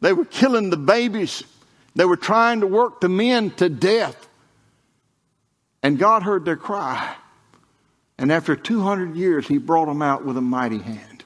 They 0.00 0.12
were 0.12 0.24
killing 0.24 0.70
the 0.70 0.76
babies. 0.76 1.44
They 1.94 2.04
were 2.04 2.16
trying 2.16 2.60
to 2.60 2.66
work 2.66 3.00
the 3.00 3.08
men 3.08 3.50
to 3.52 3.68
death. 3.68 4.28
And 5.82 5.98
God 5.98 6.22
heard 6.22 6.44
their 6.44 6.56
cry. 6.56 7.14
And 8.18 8.30
after 8.30 8.54
200 8.54 9.16
years, 9.16 9.46
He 9.48 9.58
brought 9.58 9.86
them 9.86 10.02
out 10.02 10.24
with 10.24 10.36
a 10.36 10.42
mighty 10.42 10.78
hand. 10.78 11.24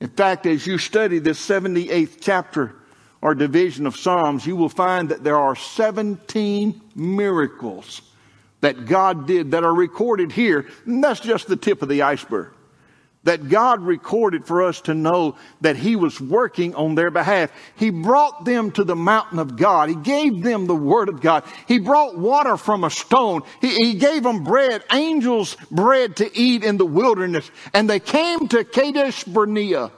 In 0.00 0.08
fact, 0.08 0.46
as 0.46 0.66
you 0.66 0.78
study 0.78 1.18
this 1.18 1.44
78th 1.44 2.18
chapter 2.20 2.74
or 3.20 3.34
division 3.34 3.86
of 3.86 3.96
Psalms, 3.96 4.46
you 4.46 4.56
will 4.56 4.68
find 4.68 5.08
that 5.08 5.24
there 5.24 5.38
are 5.38 5.56
17 5.56 6.80
miracles 6.94 8.02
that 8.60 8.86
God 8.86 9.26
did 9.26 9.52
that 9.52 9.64
are 9.64 9.74
recorded 9.74 10.32
here. 10.32 10.66
And 10.86 11.02
that's 11.02 11.20
just 11.20 11.46
the 11.46 11.56
tip 11.56 11.82
of 11.82 11.88
the 11.88 12.02
iceberg 12.02 12.52
that 13.28 13.50
God 13.50 13.82
recorded 13.82 14.46
for 14.46 14.62
us 14.62 14.80
to 14.82 14.94
know 14.94 15.36
that 15.60 15.76
He 15.76 15.96
was 15.96 16.18
working 16.18 16.74
on 16.74 16.94
their 16.94 17.10
behalf. 17.10 17.52
He 17.76 17.90
brought 17.90 18.46
them 18.46 18.70
to 18.72 18.84
the 18.84 18.96
mountain 18.96 19.38
of 19.38 19.54
God. 19.54 19.90
He 19.90 19.94
gave 19.94 20.42
them 20.42 20.66
the 20.66 20.74
Word 20.74 21.10
of 21.10 21.20
God. 21.20 21.44
He 21.66 21.78
brought 21.78 22.16
water 22.16 22.56
from 22.56 22.84
a 22.84 22.90
stone. 22.90 23.42
He, 23.60 23.68
he 23.74 23.94
gave 23.94 24.22
them 24.22 24.44
bread, 24.44 24.82
angels' 24.90 25.58
bread 25.70 26.16
to 26.16 26.38
eat 26.38 26.64
in 26.64 26.78
the 26.78 26.86
wilderness. 26.86 27.50
And 27.74 27.88
they 27.88 28.00
came 28.00 28.48
to 28.48 28.64
Kadesh 28.64 29.24
Barnea. 29.24 29.90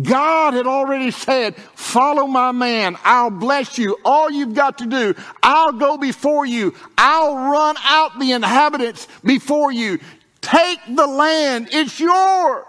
God 0.00 0.54
had 0.54 0.66
already 0.66 1.10
said, 1.10 1.54
follow 1.56 2.26
my 2.26 2.50
man. 2.50 2.96
I'll 3.04 3.30
bless 3.30 3.76
you. 3.76 3.98
All 4.06 4.30
you've 4.30 4.54
got 4.54 4.78
to 4.78 4.86
do, 4.86 5.14
I'll 5.42 5.72
go 5.72 5.98
before 5.98 6.46
you. 6.46 6.74
I'll 6.96 7.36
run 7.52 7.76
out 7.84 8.18
the 8.18 8.32
inhabitants 8.32 9.06
before 9.22 9.70
you. 9.70 10.00
Take 10.44 10.78
the 10.88 11.06
land. 11.06 11.68
It's 11.72 11.98
yours. 11.98 12.64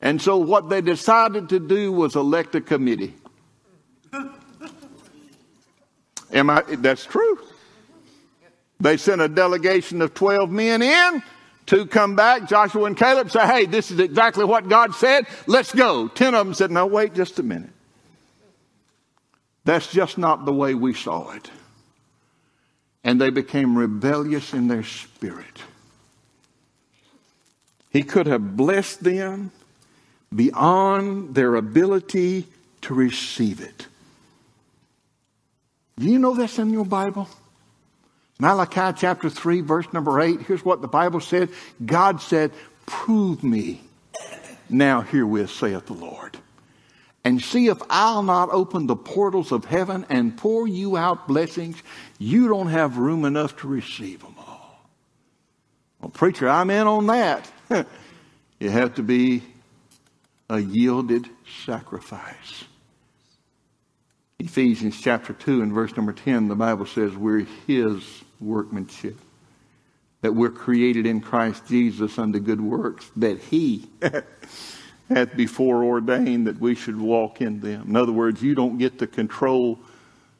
And 0.00 0.20
so 0.20 0.38
what 0.38 0.68
they 0.68 0.80
decided 0.80 1.50
to 1.50 1.60
do 1.60 1.92
was 1.92 2.16
elect 2.16 2.54
a 2.54 2.60
committee. 2.60 3.14
Am 6.32 6.50
I, 6.50 6.62
that's 6.62 7.04
true. 7.04 7.38
They 8.80 8.96
sent 8.96 9.20
a 9.20 9.28
delegation 9.28 10.02
of 10.02 10.14
12 10.14 10.50
men 10.50 10.82
in. 10.82 11.22
Two 11.66 11.86
come 11.86 12.16
back. 12.16 12.48
Joshua 12.48 12.84
and 12.84 12.96
Caleb 12.96 13.30
say, 13.30 13.46
Hey, 13.46 13.66
this 13.66 13.90
is 13.90 13.98
exactly 13.98 14.44
what 14.44 14.68
God 14.68 14.94
said. 14.94 15.26
Let's 15.46 15.72
go. 15.72 16.08
Ten 16.08 16.34
of 16.34 16.46
them 16.46 16.54
said, 16.54 16.70
No, 16.70 16.86
wait 16.86 17.14
just 17.14 17.38
a 17.38 17.42
minute. 17.42 17.70
That's 19.64 19.90
just 19.90 20.16
not 20.16 20.44
the 20.44 20.52
way 20.52 20.74
we 20.74 20.94
saw 20.94 21.32
it. 21.32 21.50
And 23.02 23.20
they 23.20 23.30
became 23.30 23.76
rebellious 23.76 24.54
in 24.54 24.68
their 24.68 24.84
spirit. 24.84 25.62
He 27.96 28.02
could 28.02 28.26
have 28.26 28.58
blessed 28.58 29.04
them 29.04 29.52
beyond 30.34 31.34
their 31.34 31.54
ability 31.54 32.46
to 32.82 32.92
receive 32.92 33.62
it. 33.62 33.86
Do 35.98 36.04
you 36.04 36.18
know 36.18 36.34
that's 36.34 36.58
in 36.58 36.74
your 36.74 36.84
Bible? 36.84 37.26
Malachi 38.38 38.98
chapter 39.00 39.30
3, 39.30 39.62
verse 39.62 39.90
number 39.94 40.20
8. 40.20 40.42
Here's 40.42 40.62
what 40.62 40.82
the 40.82 40.88
Bible 40.88 41.20
said 41.20 41.48
God 41.86 42.20
said, 42.20 42.52
Prove 42.84 43.42
me 43.42 43.80
now 44.68 45.00
herewith, 45.00 45.48
saith 45.48 45.86
the 45.86 45.94
Lord. 45.94 46.36
And 47.24 47.40
see 47.40 47.68
if 47.68 47.78
I'll 47.88 48.22
not 48.22 48.50
open 48.50 48.88
the 48.88 48.94
portals 48.94 49.52
of 49.52 49.64
heaven 49.64 50.04
and 50.10 50.36
pour 50.36 50.68
you 50.68 50.98
out 50.98 51.26
blessings. 51.26 51.82
You 52.18 52.48
don't 52.48 52.68
have 52.68 52.98
room 52.98 53.24
enough 53.24 53.56
to 53.60 53.68
receive 53.68 54.20
them 54.20 54.34
all. 54.36 54.86
Well, 56.02 56.10
preacher, 56.10 56.46
I'm 56.46 56.68
in 56.68 56.86
on 56.86 57.06
that. 57.06 57.50
you 58.60 58.70
have 58.70 58.94
to 58.94 59.02
be 59.02 59.42
a 60.48 60.58
yielded 60.58 61.28
sacrifice. 61.64 62.64
Ephesians 64.38 65.00
chapter 65.00 65.32
2 65.32 65.62
and 65.62 65.72
verse 65.72 65.96
number 65.96 66.12
10, 66.12 66.48
the 66.48 66.54
Bible 66.54 66.86
says 66.86 67.16
we're 67.16 67.46
His 67.66 68.02
workmanship. 68.40 69.16
That 70.22 70.34
we're 70.34 70.50
created 70.50 71.06
in 71.06 71.20
Christ 71.20 71.66
Jesus 71.66 72.18
unto 72.18 72.38
good 72.38 72.60
works, 72.60 73.10
that 73.16 73.38
He 73.38 73.88
hath 75.08 75.36
before 75.36 75.84
ordained 75.84 76.46
that 76.46 76.60
we 76.60 76.74
should 76.74 77.00
walk 77.00 77.40
in 77.40 77.60
them. 77.60 77.88
In 77.88 77.96
other 77.96 78.12
words, 78.12 78.42
you 78.42 78.54
don't 78.54 78.78
get 78.78 78.98
to 78.98 79.06
control 79.06 79.78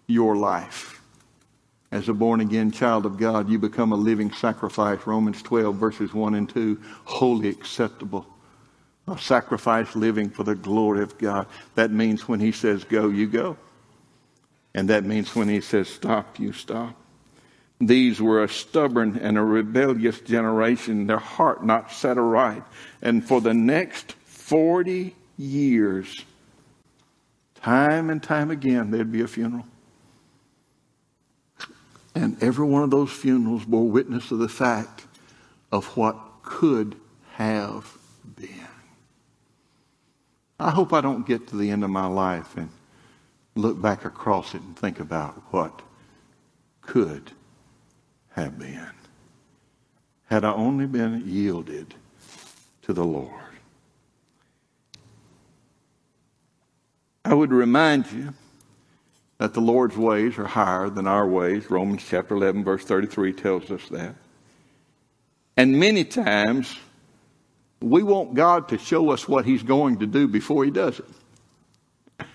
your 0.06 0.36
life. 0.36 0.95
As 1.92 2.08
a 2.08 2.14
born 2.14 2.40
again 2.40 2.72
child 2.72 3.06
of 3.06 3.16
God, 3.16 3.48
you 3.48 3.58
become 3.58 3.92
a 3.92 3.96
living 3.96 4.32
sacrifice. 4.32 5.06
Romans 5.06 5.40
12, 5.42 5.76
verses 5.76 6.12
1 6.12 6.34
and 6.34 6.48
2. 6.48 6.80
Holy, 7.04 7.48
acceptable. 7.48 8.26
A 9.06 9.16
sacrifice 9.16 9.94
living 9.94 10.30
for 10.30 10.42
the 10.42 10.56
glory 10.56 11.02
of 11.02 11.16
God. 11.16 11.46
That 11.76 11.92
means 11.92 12.26
when 12.26 12.40
He 12.40 12.50
says 12.50 12.82
go, 12.82 13.08
you 13.08 13.28
go. 13.28 13.56
And 14.74 14.90
that 14.90 15.04
means 15.04 15.34
when 15.36 15.48
He 15.48 15.60
says 15.60 15.88
stop, 15.88 16.40
you 16.40 16.52
stop. 16.52 16.96
These 17.80 18.20
were 18.20 18.42
a 18.42 18.48
stubborn 18.48 19.18
and 19.18 19.36
a 19.36 19.42
rebellious 19.42 20.20
generation, 20.20 21.06
their 21.06 21.18
heart 21.18 21.64
not 21.64 21.92
set 21.92 22.18
aright. 22.18 22.62
And 23.02 23.26
for 23.26 23.40
the 23.40 23.54
next 23.54 24.12
40 24.24 25.14
years, 25.36 26.24
time 27.56 28.10
and 28.10 28.22
time 28.22 28.50
again, 28.50 28.90
there'd 28.90 29.12
be 29.12 29.22
a 29.22 29.28
funeral. 29.28 29.66
And 32.16 32.42
every 32.42 32.64
one 32.64 32.82
of 32.82 32.90
those 32.90 33.12
funerals 33.12 33.66
bore 33.66 33.86
witness 33.86 34.30
to 34.30 34.36
the 34.36 34.48
fact 34.48 35.04
of 35.70 35.98
what 35.98 36.18
could 36.42 36.96
have 37.34 37.98
been. 38.36 38.66
I 40.58 40.70
hope 40.70 40.94
I 40.94 41.02
don't 41.02 41.26
get 41.26 41.48
to 41.48 41.58
the 41.58 41.70
end 41.70 41.84
of 41.84 41.90
my 41.90 42.06
life 42.06 42.56
and 42.56 42.70
look 43.54 43.82
back 43.82 44.06
across 44.06 44.54
it 44.54 44.62
and 44.62 44.74
think 44.74 44.98
about 44.98 45.34
what 45.52 45.82
could 46.80 47.32
have 48.30 48.58
been 48.58 48.88
had 50.30 50.42
I 50.42 50.54
only 50.54 50.86
been 50.86 51.22
yielded 51.26 51.94
to 52.80 52.94
the 52.94 53.04
Lord. 53.04 53.30
I 57.26 57.34
would 57.34 57.52
remind 57.52 58.10
you 58.10 58.32
that 59.38 59.54
the 59.54 59.60
Lord's 59.60 59.96
ways 59.96 60.38
are 60.38 60.46
higher 60.46 60.88
than 60.88 61.06
our 61.06 61.26
ways. 61.26 61.70
Romans 61.70 62.04
chapter 62.08 62.34
11, 62.34 62.64
verse 62.64 62.84
33 62.84 63.32
tells 63.32 63.70
us 63.70 63.86
that. 63.90 64.14
And 65.56 65.78
many 65.78 66.04
times, 66.04 66.76
we 67.80 68.02
want 68.02 68.34
God 68.34 68.68
to 68.68 68.78
show 68.78 69.10
us 69.10 69.28
what 69.28 69.44
He's 69.44 69.62
going 69.62 69.98
to 69.98 70.06
do 70.06 70.26
before 70.28 70.64
He 70.64 70.70
does 70.70 71.00
it. 71.00 72.26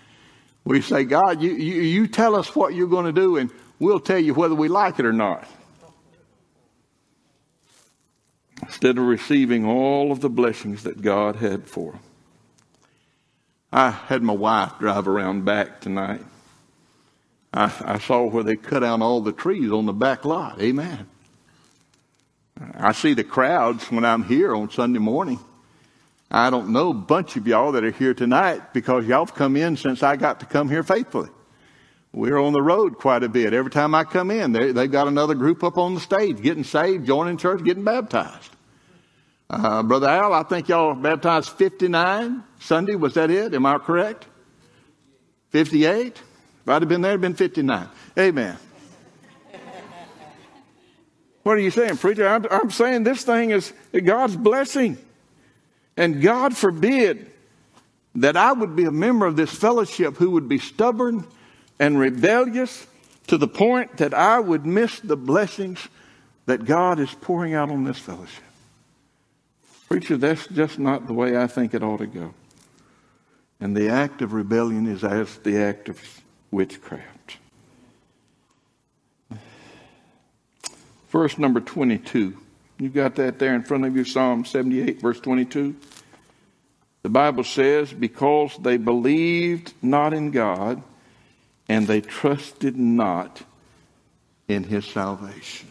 We 0.63 0.81
say, 0.81 1.03
God, 1.03 1.41
you, 1.41 1.51
you, 1.51 1.81
you 1.81 2.07
tell 2.07 2.35
us 2.35 2.55
what 2.55 2.75
you're 2.75 2.87
going 2.87 3.07
to 3.07 3.11
do, 3.11 3.37
and 3.37 3.49
we'll 3.79 3.99
tell 3.99 4.19
you 4.19 4.33
whether 4.33 4.53
we 4.53 4.67
like 4.67 4.99
it 4.99 5.05
or 5.05 5.13
not. 5.13 5.47
Instead 8.61 8.99
of 8.99 9.05
receiving 9.05 9.65
all 9.65 10.11
of 10.11 10.21
the 10.21 10.29
blessings 10.29 10.83
that 10.83 11.01
God 11.01 11.37
had 11.37 11.67
for 11.67 11.93
them. 11.93 12.01
I 13.73 13.89
had 13.89 14.21
my 14.21 14.33
wife 14.33 14.73
drive 14.79 15.07
around 15.07 15.45
back 15.45 15.81
tonight. 15.81 16.21
I, 17.53 17.71
I 17.85 17.99
saw 17.99 18.25
where 18.25 18.43
they 18.43 18.55
cut 18.55 18.79
down 18.79 19.01
all 19.01 19.21
the 19.21 19.33
trees 19.33 19.71
on 19.71 19.85
the 19.85 19.93
back 19.93 20.25
lot. 20.25 20.61
Amen. 20.61 21.07
I 22.75 22.91
see 22.91 23.13
the 23.13 23.23
crowds 23.23 23.91
when 23.91 24.05
I'm 24.05 24.23
here 24.23 24.55
on 24.55 24.69
Sunday 24.69 24.99
morning. 24.99 25.39
I 26.29 26.49
don't 26.49 26.69
know 26.69 26.91
a 26.91 26.93
bunch 26.93 27.35
of 27.35 27.45
y'all 27.45 27.73
that 27.73 27.83
are 27.83 27.91
here 27.91 28.13
tonight 28.13 28.73
because 28.73 29.05
y'all 29.05 29.25
have 29.25 29.35
come 29.35 29.57
in 29.57 29.75
since 29.75 30.01
I 30.01 30.15
got 30.15 30.39
to 30.39 30.45
come 30.45 30.69
here 30.69 30.83
faithfully. 30.83 31.29
We're 32.13 32.37
on 32.37 32.53
the 32.53 32.61
road 32.61 32.97
quite 32.97 33.23
a 33.23 33.29
bit. 33.29 33.53
Every 33.53 33.71
time 33.71 33.95
I 33.95 34.03
come 34.03 34.31
in, 34.31 34.51
they, 34.51 34.67
have 34.67 34.91
got 34.91 35.07
another 35.07 35.33
group 35.33 35.63
up 35.63 35.77
on 35.77 35.93
the 35.93 36.01
stage 36.01 36.41
getting 36.41 36.63
saved, 36.63 37.05
joining 37.05 37.37
church, 37.37 37.63
getting 37.63 37.83
baptized. 37.83 38.49
Uh, 39.49 39.83
Brother 39.83 40.07
Al, 40.07 40.33
I 40.33 40.43
think 40.43 40.69
y'all 40.69 40.93
baptized 40.93 41.49
59 41.49 42.43
Sunday. 42.59 42.95
Was 42.95 43.15
that 43.15 43.29
it? 43.29 43.53
Am 43.53 43.65
I 43.65 43.77
correct? 43.77 44.25
58? 45.49 46.21
If 46.61 46.69
I'd 46.69 46.81
have 46.81 46.89
been 46.89 47.01
there, 47.01 47.11
it'd 47.11 47.21
been 47.21 47.33
59. 47.33 47.87
Amen. 48.17 48.57
What 51.43 51.57
are 51.57 51.61
you 51.61 51.71
saying, 51.71 51.97
preacher? 51.97 52.27
I'm, 52.27 52.45
I'm 52.51 52.69
saying 52.69 53.03
this 53.03 53.23
thing 53.23 53.49
is 53.49 53.73
God's 54.03 54.35
blessing. 54.35 54.97
And 55.97 56.21
God 56.21 56.55
forbid 56.55 57.31
that 58.15 58.37
I 58.37 58.51
would 58.51 58.75
be 58.75 58.85
a 58.85 58.91
member 58.91 59.25
of 59.25 59.35
this 59.35 59.51
fellowship 59.51 60.17
who 60.17 60.31
would 60.31 60.47
be 60.47 60.59
stubborn 60.59 61.25
and 61.79 61.97
rebellious 61.97 62.85
to 63.27 63.37
the 63.37 63.47
point 63.47 63.97
that 63.97 64.13
I 64.13 64.39
would 64.39 64.65
miss 64.65 64.99
the 64.99 65.17
blessings 65.17 65.87
that 66.45 66.65
God 66.65 66.99
is 66.99 67.11
pouring 67.21 67.53
out 67.53 67.69
on 67.69 67.83
this 67.83 67.97
fellowship. 67.97 68.43
Preacher, 69.87 70.17
that's 70.17 70.47
just 70.47 70.79
not 70.79 71.07
the 71.07 71.13
way 71.13 71.37
I 71.37 71.47
think 71.47 71.73
it 71.73 71.83
ought 71.83 71.97
to 71.97 72.07
go. 72.07 72.33
And 73.59 73.75
the 73.75 73.89
act 73.89 74.21
of 74.21 74.33
rebellion 74.33 74.87
is 74.87 75.03
as 75.03 75.37
the 75.39 75.57
act 75.57 75.89
of 75.89 75.99
witchcraft. 76.51 77.37
Verse 81.09 81.37
number 81.37 81.59
22. 81.59 82.37
You 82.79 82.89
got 82.89 83.15
that 83.15 83.39
there 83.39 83.53
in 83.53 83.63
front 83.63 83.85
of 83.85 83.95
you, 83.95 84.03
Psalm 84.03 84.45
78, 84.45 85.01
verse 85.01 85.19
22. 85.19 85.75
The 87.03 87.09
Bible 87.09 87.43
says, 87.43 87.91
Because 87.91 88.57
they 88.61 88.77
believed 88.77 89.73
not 89.81 90.13
in 90.13 90.31
God, 90.31 90.81
and 91.67 91.87
they 91.87 92.01
trusted 92.01 92.77
not 92.77 93.41
in 94.47 94.63
his 94.63 94.85
salvation. 94.85 95.67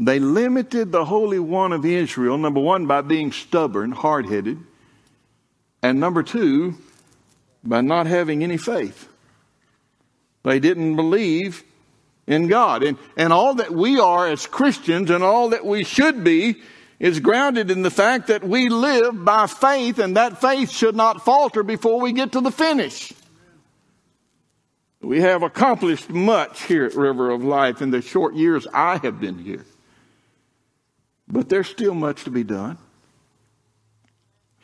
They 0.00 0.20
limited 0.20 0.92
the 0.92 1.04
Holy 1.04 1.40
One 1.40 1.72
of 1.72 1.84
Israel, 1.84 2.38
number 2.38 2.60
one, 2.60 2.86
by 2.86 3.00
being 3.00 3.32
stubborn, 3.32 3.90
hard 3.90 4.26
headed, 4.26 4.58
and 5.82 5.98
number 5.98 6.22
two, 6.22 6.76
by 7.64 7.80
not 7.80 8.06
having 8.06 8.42
any 8.42 8.56
faith. 8.56 9.08
They 10.44 10.60
didn't 10.60 10.96
believe 10.96 11.64
in 12.26 12.46
God. 12.46 12.82
And, 12.82 12.98
and 13.16 13.32
all 13.32 13.54
that 13.54 13.72
we 13.72 13.98
are 13.98 14.28
as 14.28 14.46
Christians 14.46 15.10
and 15.10 15.24
all 15.24 15.50
that 15.50 15.64
we 15.64 15.84
should 15.84 16.22
be 16.22 16.56
is 16.98 17.20
grounded 17.20 17.70
in 17.70 17.82
the 17.82 17.90
fact 17.90 18.28
that 18.28 18.44
we 18.44 18.68
live 18.68 19.24
by 19.24 19.46
faith 19.46 19.98
and 19.98 20.16
that 20.16 20.40
faith 20.40 20.70
should 20.70 20.96
not 20.96 21.24
falter 21.24 21.62
before 21.62 22.00
we 22.00 22.12
get 22.12 22.32
to 22.32 22.40
the 22.40 22.50
finish. 22.50 23.12
We 25.00 25.20
have 25.20 25.42
accomplished 25.42 26.10
much 26.10 26.62
here 26.64 26.84
at 26.84 26.94
River 26.94 27.30
of 27.30 27.44
Life 27.44 27.82
in 27.82 27.90
the 27.90 28.02
short 28.02 28.34
years 28.34 28.66
I 28.72 28.98
have 28.98 29.20
been 29.20 29.38
here. 29.38 29.64
But 31.28 31.48
there's 31.48 31.68
still 31.68 31.94
much 31.94 32.24
to 32.24 32.30
be 32.30 32.42
done. 32.42 32.78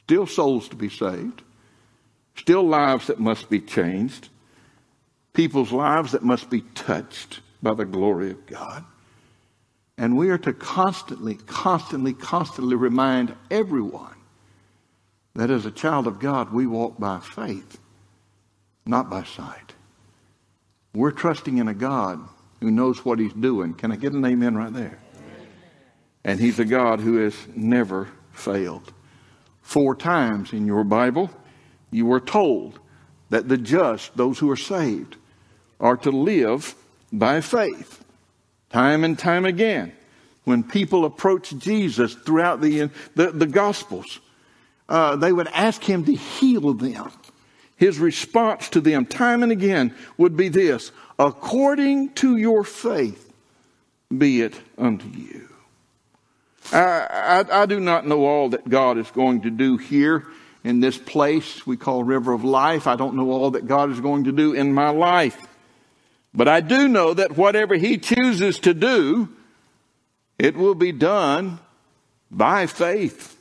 Still 0.03 0.27
souls 0.27 0.69
to 0.71 0.77
be 0.77 0.89
saved. 0.89 1.43
Still 2.37 2.63
lives 2.63 3.07
that 3.07 3.21
must 3.21 3.49
be 3.49 3.61
changed. 3.61 4.29
People's 5.33 5.73
lives 5.73 6.13
that 6.13 6.23
must 6.23 6.51
be 6.51 6.63
touched 6.75 7.41
by 7.63 7.75
the 7.75 7.85
glory 7.85 8.31
of 8.31 8.47
God. 8.47 8.85
And 9.97 10.17
we 10.17 10.31
are 10.31 10.39
to 10.39 10.53
constantly, 10.53 11.35
constantly, 11.35 12.13
constantly 12.13 12.75
remind 12.75 13.35
everyone 13.51 14.15
that 15.35 15.51
as 15.51 15.67
a 15.67 15.71
child 15.71 16.07
of 16.07 16.19
God, 16.19 16.53
we 16.53 16.67
walk 16.67 16.99
by 16.99 17.21
faith, 17.21 17.79
not 18.87 19.09
by 19.09 19.25
sight. 19.25 19.75
We're 20.95 21.11
trusting 21.11 21.59
in 21.59 21.69
a 21.69 21.75
God 21.75 22.21
who 22.61 22.71
knows 22.71 23.05
what 23.05 23.19
He's 23.19 23.33
doing. 23.33 23.75
Can 23.75 23.93
I 23.93 23.97
get 23.97 24.13
an 24.13 24.25
amen 24.25 24.57
right 24.57 24.73
there? 24.73 24.99
And 26.25 26.41
He's 26.41 26.59
a 26.59 26.65
God 26.65 27.01
who 27.01 27.17
has 27.19 27.35
never 27.55 28.09
failed. 28.33 28.93
Four 29.63 29.97
times 29.97 30.53
in 30.53 30.67
your 30.67 30.85
Bible, 30.85 31.31
you 31.95 32.07
were 32.07 32.19
told 32.19 32.81
that 33.31 33.49
the 33.49 33.57
just, 33.57 34.17
those 34.17 34.41
who 34.41 34.51
are 34.51 34.57
saved, 34.57 35.15
are 35.79 35.97
to 35.99 36.11
live 36.11 36.75
by 37.13 37.41
faith. 37.41 38.05
Time 38.71 39.05
and 39.05 39.17
time 39.17 39.45
again, 39.47 39.93
when 40.43 40.65
people 40.65 41.05
approach 41.05 41.57
Jesus 41.57 42.15
throughout 42.15 42.61
the, 42.61 42.91
the, 43.15 43.31
the 43.31 43.47
Gospels, 43.47 44.19
uh, 44.89 45.15
they 45.15 45.33
would 45.33 45.47
ask 45.47 45.85
him 45.85 46.05
to 46.07 46.15
heal 46.15 46.75
them. 46.75 47.13
His 47.77 48.01
response 48.01 48.71
to 48.71 48.81
them, 48.81 49.07
time 49.07 49.45
and 49.45 49.53
again, 49.53 49.95
would 50.17 50.37
be 50.37 50.49
this 50.49 50.91
according 51.17 52.13
to 52.15 52.37
your 52.37 52.65
faith, 52.65 53.33
be 54.17 54.43
it 54.43 54.61
unto 54.77 55.09
you. 55.09 55.49
I, 56.73 57.45
I, 57.49 57.63
I, 57.63 57.67
do 57.67 57.79
not 57.79 58.05
know 58.05 58.25
all 58.25 58.49
that 58.49 58.69
God 58.69 58.99
is 58.99 59.11
going 59.13 59.43
to 59.43 59.51
do 59.51 59.77
here 59.77 60.27
in 60.65 60.81
this 60.81 60.97
place 60.99 61.67
we 61.67 61.77
call 61.77 62.03
River 62.03 62.33
of 62.33 62.43
Life. 62.43 62.87
I 62.87 62.97
don't 62.97 63.15
know 63.15 63.31
all 63.31 63.53
that 63.53 63.69
God 63.69 63.91
is 63.91 64.01
going 64.01 64.25
to 64.25 64.33
do 64.33 64.55
in 64.55 64.73
my 64.73 64.89
life. 64.89 65.47
But 66.33 66.49
I 66.49 66.61
do 66.61 66.89
know 66.89 67.15
that 67.15 67.37
whatever 67.37 67.77
He 67.77 67.99
chooses 67.99 68.59
to 68.61 68.75
do, 68.75 69.29
it 70.39 70.57
will 70.57 70.75
be 70.75 70.91
done 70.91 71.61
by 72.31 72.67
faith 72.67 73.39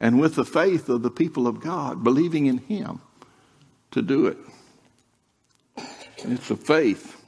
and 0.00 0.18
with 0.18 0.34
the 0.34 0.44
faith 0.44 0.88
of 0.88 1.02
the 1.02 1.10
people 1.10 1.46
of 1.46 1.60
God, 1.60 2.02
believing 2.02 2.46
in 2.46 2.58
Him 2.58 3.00
to 3.90 4.02
do 4.02 4.26
it. 4.26 4.38
It's 6.18 6.50
a 6.50 6.56
faith 6.56 7.22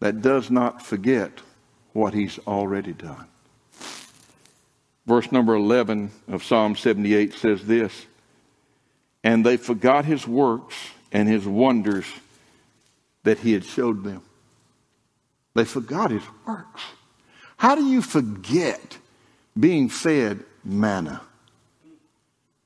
that 0.00 0.22
does 0.22 0.50
not 0.50 0.84
forget 0.84 1.30
what 1.92 2.14
He's 2.14 2.38
already 2.46 2.94
done. 2.94 3.28
Verse 5.06 5.32
number 5.32 5.54
11 5.54 6.10
of 6.28 6.44
Psalm 6.44 6.76
78 6.76 7.34
says 7.34 7.64
this 7.66 8.06
And 9.24 9.44
they 9.44 9.56
forgot 9.56 10.04
His 10.04 10.26
works 10.26 10.76
and 11.10 11.28
His 11.28 11.46
wonders 11.46 12.06
that 13.24 13.38
he 13.38 13.52
had 13.52 13.64
showed 13.64 14.04
them. 14.04 14.22
They 15.54 15.64
forgot 15.64 16.10
his 16.10 16.22
works. 16.46 16.82
How 17.56 17.74
do 17.74 17.84
you 17.84 18.02
forget 18.02 18.98
being 19.58 19.88
fed 19.88 20.44
manna? 20.64 21.20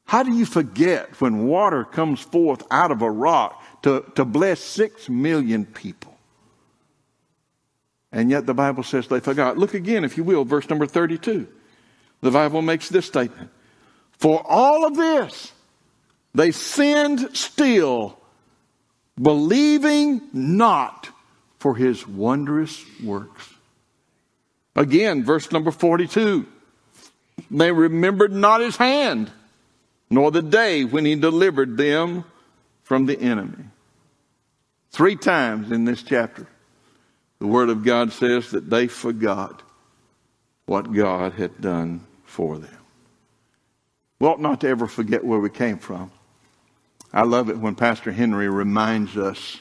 How 0.05 0.23
do 0.23 0.33
you 0.33 0.47
forget 0.47 1.21
when 1.21 1.47
water 1.47 1.85
comes 1.85 2.21
forth 2.21 2.63
out 2.71 2.93
of 2.93 3.03
a 3.03 3.11
rock 3.11 3.61
to, 3.83 4.05
to 4.15 4.25
bless 4.25 4.61
six 4.61 5.09
million 5.09 5.67
people? 5.67 6.17
And 8.13 8.31
yet 8.31 8.47
the 8.47 8.55
Bible 8.55 8.85
says 8.85 9.09
they 9.09 9.21
forgot. 9.21 9.59
Look 9.59 9.75
again, 9.75 10.05
if 10.05 10.17
you 10.17 10.23
will, 10.23 10.45
verse 10.45 10.71
number 10.71 10.87
32. 10.87 11.49
The 12.27 12.33
Bible 12.33 12.61
makes 12.61 12.89
this 12.89 13.07
statement 13.07 13.51
For 14.19 14.45
all 14.45 14.85
of 14.85 14.97
this, 14.97 15.53
they 16.35 16.51
sinned 16.51 17.37
still 17.37 18.19
believing 19.15 20.21
not 20.33 21.09
for 21.61 21.77
his 21.77 22.05
wondrous 22.05 22.85
works. 23.01 23.55
Again, 24.75 25.23
verse 25.23 25.53
number 25.53 25.71
42. 25.71 26.49
They 27.49 27.71
remembered 27.71 28.33
not 28.33 28.61
his 28.61 28.77
hand, 28.77 29.31
nor 30.11 30.33
the 30.33 30.43
day 30.43 30.85
when 30.85 31.05
he 31.05 31.15
delivered 31.15 31.77
them 31.77 32.25
from 32.83 33.07
the 33.07 33.21
enemy. 33.21 33.67
Three 34.91 35.15
times 35.15 35.71
in 35.71 35.85
this 35.85 36.03
chapter, 36.03 36.49
the 37.39 37.47
Word 37.47 37.69
of 37.69 37.85
God 37.85 38.13
says 38.13 38.51
that 38.51 38.69
they 38.69 38.89
forgot 38.89 39.63
what 40.65 40.93
God 40.93 41.35
had 41.35 41.61
done 41.61 42.05
for 42.27 42.59
them. 42.59 42.77
We 44.19 44.27
ought 44.27 44.41
not 44.41 44.61
to 44.63 44.69
ever 44.69 44.87
forget 44.87 45.25
where 45.25 45.39
we 45.39 45.51
came 45.51 45.79
from. 45.79 46.11
I 47.13 47.23
love 47.23 47.49
it 47.49 47.59
when 47.59 47.75
Pastor 47.75 48.13
Henry 48.13 48.49
reminds 48.49 49.17
us 49.17 49.61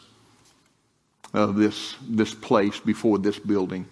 of 1.34 1.56
this, 1.56 1.96
this 2.02 2.34
place 2.34 2.80
before 2.80 3.18
this 3.18 3.40
building. 3.40 3.88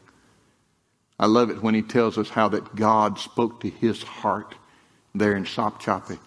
I 1.19 1.27
love 1.27 1.49
it 1.49 1.61
when 1.61 1.75
he 1.75 1.81
tells 1.81 2.17
us 2.17 2.29
how 2.29 2.49
that 2.49 2.75
God 2.75 3.19
spoke 3.19 3.61
to 3.61 3.69
his 3.69 4.03
heart 4.03 4.55
there 5.13 5.35
in 5.35 5.45
Sopchoppy 5.45 6.19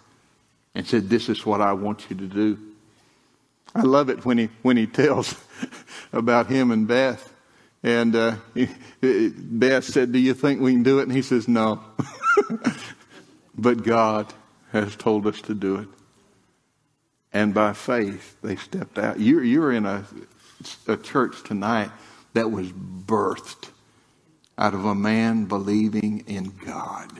and 0.74 0.87
said, 0.87 1.09
This 1.09 1.28
is 1.28 1.44
what 1.44 1.61
I 1.61 1.72
want 1.72 2.06
you 2.09 2.16
to 2.16 2.26
do. 2.26 2.59
I 3.74 3.82
love 3.82 4.09
it 4.09 4.24
when 4.24 4.38
he, 4.38 4.48
when 4.62 4.76
he 4.76 4.87
tells 4.87 5.35
about 6.12 6.46
him 6.46 6.70
and 6.70 6.87
Beth. 6.87 7.32
And 7.82 8.16
uh, 8.16 8.36
Beth 9.00 9.84
said, 9.84 10.12
Do 10.12 10.18
you 10.18 10.34
think 10.34 10.60
we 10.60 10.72
can 10.72 10.82
do 10.82 10.98
it? 10.98 11.04
And 11.04 11.12
he 11.12 11.22
says, 11.22 11.46
No. 11.48 11.82
but 13.56 13.82
God 13.82 14.32
has 14.72 14.96
told 14.96 15.26
us 15.26 15.40
to 15.42 15.54
do 15.54 15.76
it. 15.76 15.88
And 17.32 17.52
by 17.54 17.72
faith, 17.74 18.36
they 18.42 18.56
stepped 18.56 18.98
out. 18.98 19.20
You're, 19.20 19.44
you're 19.44 19.72
in 19.72 19.84
a, 19.86 20.04
a 20.88 20.96
church 20.96 21.42
tonight 21.44 21.90
that 22.32 22.50
was 22.50 22.68
birthed 22.72 23.70
out 24.58 24.74
of 24.74 24.84
a 24.84 24.94
man 24.94 25.44
believing 25.44 26.24
in 26.26 26.54
God 26.64 27.10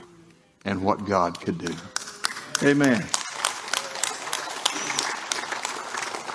and 0.65 0.83
what 0.83 1.05
God 1.05 1.39
could 1.39 1.59
do. 1.59 1.73
Amen. 2.63 3.05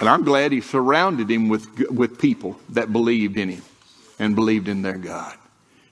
And 0.01 0.09
I'm 0.09 0.25
glad 0.25 0.53
he 0.53 0.61
surrounded 0.61 1.31
him 1.31 1.49
with, 1.49 1.91
with 1.91 2.19
people 2.19 2.59
that 2.71 2.93
believed 2.93 3.37
in 3.37 3.51
him 3.51 3.63
and 4.23 4.37
believed 4.37 4.69
in 4.69 4.83
their 4.83 4.97
God. 4.97 5.37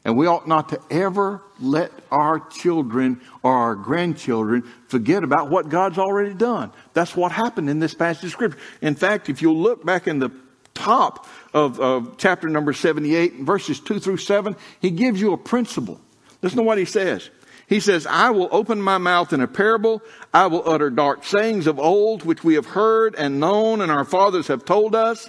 And 0.04 0.16
we 0.16 0.28
ought 0.28 0.46
not 0.46 0.68
to 0.68 0.80
ever 0.88 1.42
let 1.58 1.90
our 2.12 2.38
children 2.48 3.20
or 3.42 3.52
our 3.52 3.74
grandchildren 3.74 4.62
forget 4.86 5.24
about 5.24 5.50
what 5.50 5.68
God's 5.68 5.98
already 5.98 6.32
done. 6.32 6.70
That's 6.94 7.16
what 7.16 7.32
happened 7.32 7.68
in 7.68 7.80
this 7.80 7.92
passage 7.92 8.26
of 8.26 8.30
scripture. 8.30 8.58
In 8.80 8.94
fact, 8.94 9.28
if 9.28 9.42
you'll 9.42 9.58
look 9.58 9.84
back 9.84 10.06
in 10.06 10.20
the 10.20 10.30
top 10.74 11.26
of, 11.52 11.80
of 11.80 12.18
chapter 12.18 12.48
number 12.48 12.72
78, 12.72 13.40
verses 13.40 13.80
2 13.80 13.98
through 13.98 14.18
7, 14.18 14.54
he 14.80 14.90
gives 14.90 15.20
you 15.20 15.32
a 15.32 15.36
principle. 15.36 16.00
Listen 16.40 16.58
to 16.58 16.62
what 16.62 16.78
he 16.78 16.84
says. 16.84 17.28
He 17.66 17.80
says, 17.80 18.06
I 18.06 18.30
will 18.30 18.48
open 18.52 18.80
my 18.80 18.98
mouth 18.98 19.32
in 19.32 19.40
a 19.40 19.48
parable. 19.48 20.02
I 20.32 20.46
will 20.46 20.62
utter 20.68 20.88
dark 20.88 21.24
sayings 21.24 21.66
of 21.66 21.80
old, 21.80 22.24
which 22.24 22.44
we 22.44 22.54
have 22.54 22.66
heard 22.66 23.16
and 23.16 23.40
known 23.40 23.80
and 23.80 23.90
our 23.90 24.04
fathers 24.04 24.46
have 24.46 24.64
told 24.64 24.94
us. 24.94 25.28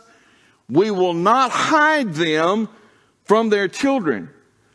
We 0.69 0.91
will 0.91 1.15
not 1.15 1.49
hide 1.49 2.13
them 2.13 2.69
from 3.23 3.49
their 3.49 3.67
children 3.67 4.29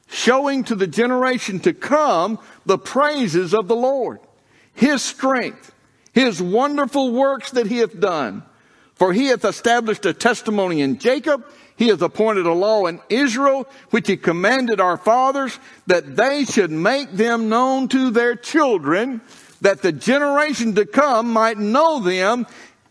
showing 0.09 0.64
to 0.64 0.74
the 0.74 0.87
generation 0.87 1.61
to 1.61 1.72
come 1.72 2.38
the 2.64 2.78
praises 2.78 3.52
of 3.52 3.68
the 3.68 3.76
Lord, 3.76 4.20
his 4.72 5.02
strength, 5.02 5.72
his 6.12 6.40
wonderful 6.40 7.12
works 7.12 7.50
that 7.52 7.66
he 7.66 7.78
hath 7.78 7.98
done. 7.98 8.42
For 8.94 9.12
he 9.12 9.26
hath 9.26 9.44
established 9.44 10.06
a 10.06 10.14
testimony 10.14 10.80
in 10.80 10.98
Jacob, 10.98 11.44
he 11.76 11.88
hath 11.88 12.00
appointed 12.00 12.46
a 12.46 12.52
law 12.52 12.87
in 12.87 13.00
Israel, 13.11 13.68
which 13.90 14.09
he 14.09 14.16
commanded 14.16 14.80
our 14.80 14.96
fathers, 14.96 15.59
that 15.87 16.16
they 16.16 16.44
should 16.44 16.70
make 16.70 17.12
them 17.12 17.50
known 17.50 17.88
to 17.88 18.11
their 18.11 18.35
children, 18.35 19.20
that 19.61 19.82
the 19.82 19.92
generation 19.92 20.74
to 20.76 20.87
come 20.87 21.30
might 21.30 21.59
know 21.59 22.00
them, 22.00 22.46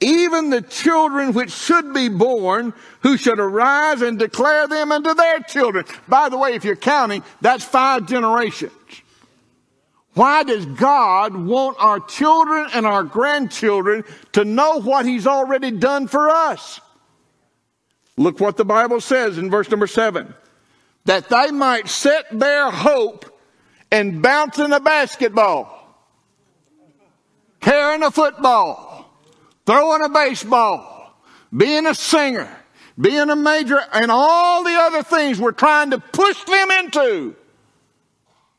even 0.05 0.51
the 0.51 0.61
children 0.61 1.33
which 1.33 1.51
should 1.51 1.93
be 1.93 2.09
born, 2.09 2.73
who 3.01 3.17
should 3.17 3.39
arise 3.39 4.01
and 4.01 4.19
declare 4.19 4.67
them 4.67 4.91
unto 4.91 5.15
their 5.15 5.39
children. 5.39 5.85
By 6.07 6.29
the 6.29 6.37
way, 6.37 6.53
if 6.53 6.63
you're 6.63 6.75
counting, 6.75 7.23
that's 7.41 7.65
five 7.65 8.07
generations. 8.07 8.71
Why 10.13 10.43
does 10.43 10.65
God 10.65 11.35
want 11.35 11.77
our 11.79 11.99
children 11.99 12.67
and 12.73 12.85
our 12.85 13.03
grandchildren 13.03 14.03
to 14.33 14.45
know 14.45 14.79
what 14.79 15.05
He's 15.05 15.27
already 15.27 15.71
done 15.71 16.07
for 16.07 16.29
us? 16.29 16.79
Look 18.15 18.39
what 18.39 18.57
the 18.57 18.63
Bible 18.63 19.01
says 19.01 19.37
in 19.37 19.49
verse 19.49 19.69
number 19.69 19.87
seven. 19.87 20.33
That 21.05 21.29
they 21.29 21.51
might 21.51 21.89
set 21.89 22.25
their 22.31 22.69
hope 22.69 23.25
in 23.91 24.21
bouncing 24.21 24.71
a 24.71 24.79
basketball, 24.79 25.71
carrying 27.59 28.03
a 28.03 28.11
football, 28.11 28.84
throwing 29.65 30.01
a 30.04 30.10
baseball, 30.10 31.13
being 31.56 31.86
a 31.86 31.95
singer, 31.95 32.49
being 32.99 33.30
a 33.30 33.36
major, 33.36 33.80
and 33.93 34.12
all 34.12 34.63
the 34.63 34.73
other 34.73 35.04
things 35.04 35.39
we're 35.39 35.51
trying 35.51 35.91
to 35.91 35.99
push 35.99 36.43
them 36.43 36.71
into. 36.71 37.36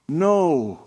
No. 0.09 0.87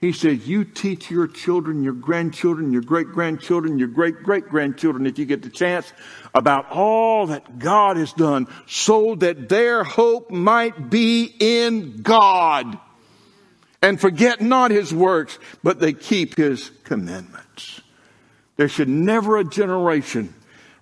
He 0.00 0.12
says, 0.12 0.46
You 0.46 0.64
teach 0.64 1.10
your 1.10 1.26
children, 1.26 1.82
your 1.82 1.94
grandchildren, 1.94 2.72
your 2.72 2.82
great 2.82 3.08
grandchildren, 3.08 3.78
your 3.78 3.88
great 3.88 4.22
great 4.22 4.48
grandchildren, 4.48 5.06
if 5.06 5.18
you 5.18 5.24
get 5.24 5.42
the 5.42 5.50
chance, 5.50 5.90
about 6.34 6.70
all 6.70 7.28
that 7.28 7.58
God 7.58 7.96
has 7.96 8.12
done 8.12 8.46
so 8.66 9.14
that 9.16 9.48
their 9.48 9.84
hope 9.84 10.30
might 10.30 10.90
be 10.90 11.34
in 11.38 12.02
God. 12.02 12.78
And 13.80 14.00
forget 14.00 14.40
not 14.40 14.70
his 14.70 14.92
works, 14.92 15.38
but 15.62 15.80
they 15.80 15.92
keep 15.92 16.36
his 16.36 16.70
commandments. 16.84 17.80
There 18.56 18.68
should 18.68 18.88
never 18.88 19.36
a 19.36 19.44
generation 19.44 20.34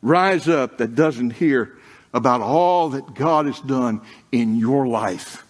rise 0.02 0.48
up 0.48 0.78
that 0.78 0.94
doesn't 0.94 1.30
hear 1.30 1.76
about 2.12 2.40
all 2.40 2.90
that 2.90 3.14
God 3.14 3.46
has 3.46 3.58
done 3.60 4.00
in 4.30 4.56
your 4.56 4.87
life, 4.87 5.44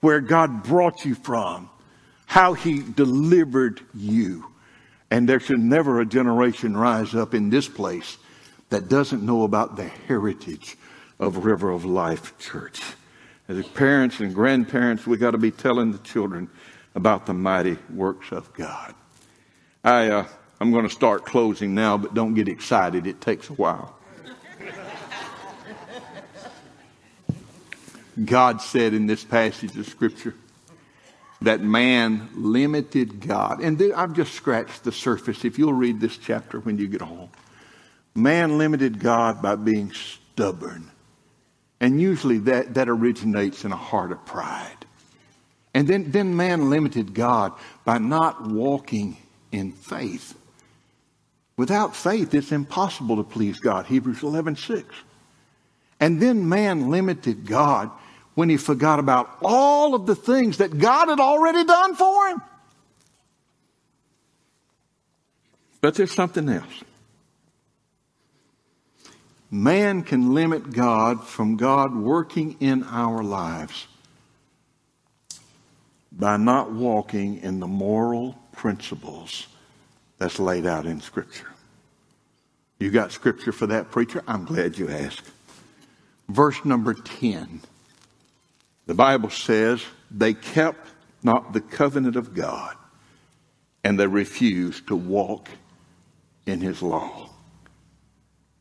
where 0.00 0.20
God 0.20 0.62
brought 0.62 1.04
you 1.04 1.14
from, 1.14 1.70
how 2.26 2.52
He 2.52 2.82
delivered 2.82 3.80
you. 3.94 4.46
And 5.10 5.28
there 5.28 5.40
should 5.40 5.58
never 5.58 6.00
a 6.00 6.06
generation 6.06 6.76
rise 6.76 7.14
up 7.14 7.34
in 7.34 7.50
this 7.50 7.68
place 7.68 8.18
that 8.68 8.88
doesn't 8.88 9.22
know 9.22 9.42
about 9.42 9.76
the 9.76 9.88
heritage 9.88 10.76
of 11.18 11.44
River 11.44 11.70
of 11.70 11.84
Life 11.84 12.38
Church. 12.38 12.80
As 13.48 13.66
parents 13.68 14.20
and 14.20 14.34
grandparents, 14.34 15.06
we 15.06 15.16
got 15.16 15.32
to 15.32 15.38
be 15.38 15.50
telling 15.50 15.90
the 15.90 15.98
children 15.98 16.48
about 16.94 17.26
the 17.26 17.34
mighty 17.34 17.78
works 17.92 18.30
of 18.30 18.52
God. 18.52 18.94
I, 19.82 20.08
uh, 20.08 20.26
I'm 20.60 20.72
going 20.72 20.86
to 20.86 20.94
start 20.94 21.24
closing 21.24 21.74
now, 21.74 21.96
but 21.96 22.12
don't 22.12 22.34
get 22.34 22.48
excited. 22.48 23.06
It 23.06 23.20
takes 23.20 23.48
a 23.48 23.54
while. 23.54 23.96
God 28.22 28.60
said 28.60 28.92
in 28.92 29.06
this 29.06 29.24
passage 29.24 29.76
of 29.76 29.88
Scripture 29.88 30.34
that 31.40 31.62
man 31.62 32.28
limited 32.34 33.26
God. 33.26 33.60
And 33.60 33.80
I've 33.94 34.12
just 34.12 34.34
scratched 34.34 34.84
the 34.84 34.92
surface. 34.92 35.44
If 35.44 35.58
you'll 35.58 35.72
read 35.72 36.00
this 36.00 36.18
chapter 36.18 36.60
when 36.60 36.76
you 36.76 36.86
get 36.86 37.00
home, 37.00 37.30
man 38.14 38.58
limited 38.58 38.98
God 39.00 39.40
by 39.40 39.56
being 39.56 39.92
stubborn. 39.92 40.90
And 41.80 41.98
usually 41.98 42.38
that, 42.38 42.74
that 42.74 42.90
originates 42.90 43.64
in 43.64 43.72
a 43.72 43.76
heart 43.76 44.12
of 44.12 44.26
pride. 44.26 44.84
And 45.72 45.88
then, 45.88 46.10
then 46.10 46.36
man 46.36 46.68
limited 46.68 47.14
God 47.14 47.54
by 47.86 47.96
not 47.96 48.46
walking 48.46 49.16
in 49.50 49.72
faith. 49.72 50.34
Without 51.60 51.94
faith, 51.94 52.32
it's 52.32 52.52
impossible 52.52 53.16
to 53.16 53.22
please 53.22 53.60
God. 53.60 53.84
Hebrews 53.84 54.22
11 54.22 54.56
6. 54.56 54.94
And 56.00 56.18
then 56.18 56.48
man 56.48 56.88
limited 56.90 57.46
God 57.46 57.90
when 58.34 58.48
he 58.48 58.56
forgot 58.56 58.98
about 58.98 59.36
all 59.42 59.94
of 59.94 60.06
the 60.06 60.14
things 60.14 60.56
that 60.56 60.78
God 60.78 61.08
had 61.08 61.20
already 61.20 61.62
done 61.64 61.94
for 61.96 62.28
him. 62.28 62.40
But 65.82 65.96
there's 65.96 66.12
something 66.12 66.48
else. 66.48 66.82
Man 69.50 70.02
can 70.02 70.32
limit 70.32 70.72
God 70.72 71.26
from 71.26 71.58
God 71.58 71.94
working 71.94 72.56
in 72.60 72.84
our 72.84 73.22
lives 73.22 73.86
by 76.10 76.38
not 76.38 76.72
walking 76.72 77.42
in 77.42 77.60
the 77.60 77.68
moral 77.68 78.38
principles 78.52 79.46
that's 80.16 80.38
laid 80.38 80.64
out 80.64 80.86
in 80.86 81.02
Scripture. 81.02 81.49
You 82.80 82.90
got 82.90 83.12
Scripture 83.12 83.52
for 83.52 83.66
that, 83.66 83.90
preacher? 83.90 84.24
I'm 84.26 84.46
glad 84.46 84.78
you 84.78 84.88
asked. 84.88 85.30
Verse 86.28 86.64
number 86.64 86.94
10. 86.94 87.60
The 88.86 88.94
Bible 88.94 89.28
says, 89.28 89.84
they 90.10 90.32
kept 90.32 90.88
not 91.22 91.52
the 91.52 91.60
covenant 91.60 92.16
of 92.16 92.34
God, 92.34 92.74
and 93.84 94.00
they 94.00 94.06
refused 94.06 94.88
to 94.88 94.96
walk 94.96 95.50
in 96.46 96.62
His 96.62 96.80
law. 96.80 97.28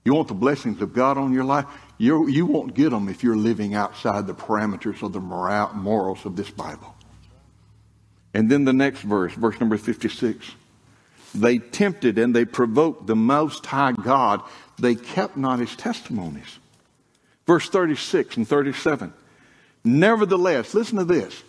You 0.03 0.13
want 0.13 0.27
the 0.27 0.33
blessings 0.33 0.81
of 0.81 0.93
God 0.93 1.17
on 1.17 1.33
your 1.33 1.45
life? 1.45 1.65
You're, 1.97 2.29
you 2.29 2.45
will 2.45 2.65
not 2.65 2.75
get 2.75 2.89
them 2.89 3.07
if 3.07 3.23
you're 3.23 3.37
living 3.37 3.73
outside 3.73 4.27
the 4.27 4.33
parameters 4.33 5.01
of 5.01 5.13
the 5.13 5.21
moral, 5.21 5.73
morals 5.73 6.25
of 6.25 6.35
this 6.35 6.49
Bible. 6.49 6.93
And 8.33 8.51
then 8.51 8.65
the 8.65 8.73
next 8.73 9.01
verse, 9.01 9.33
verse 9.33 9.59
number 9.59 9.77
56. 9.77 10.51
They 11.33 11.59
tempted 11.59 12.17
and 12.17 12.35
they 12.35 12.45
provoked 12.45 13.07
the 13.07 13.15
Most 13.15 13.65
High 13.65 13.91
God. 13.91 14.41
They 14.79 14.95
kept 14.95 15.37
not 15.37 15.59
his 15.59 15.75
testimonies. 15.75 16.59
Verse 17.45 17.69
36 17.69 18.37
and 18.37 18.47
37. 18.47 19.13
Nevertheless, 19.83 20.73
listen 20.73 20.97
to 20.97 21.03
this. 21.03 21.43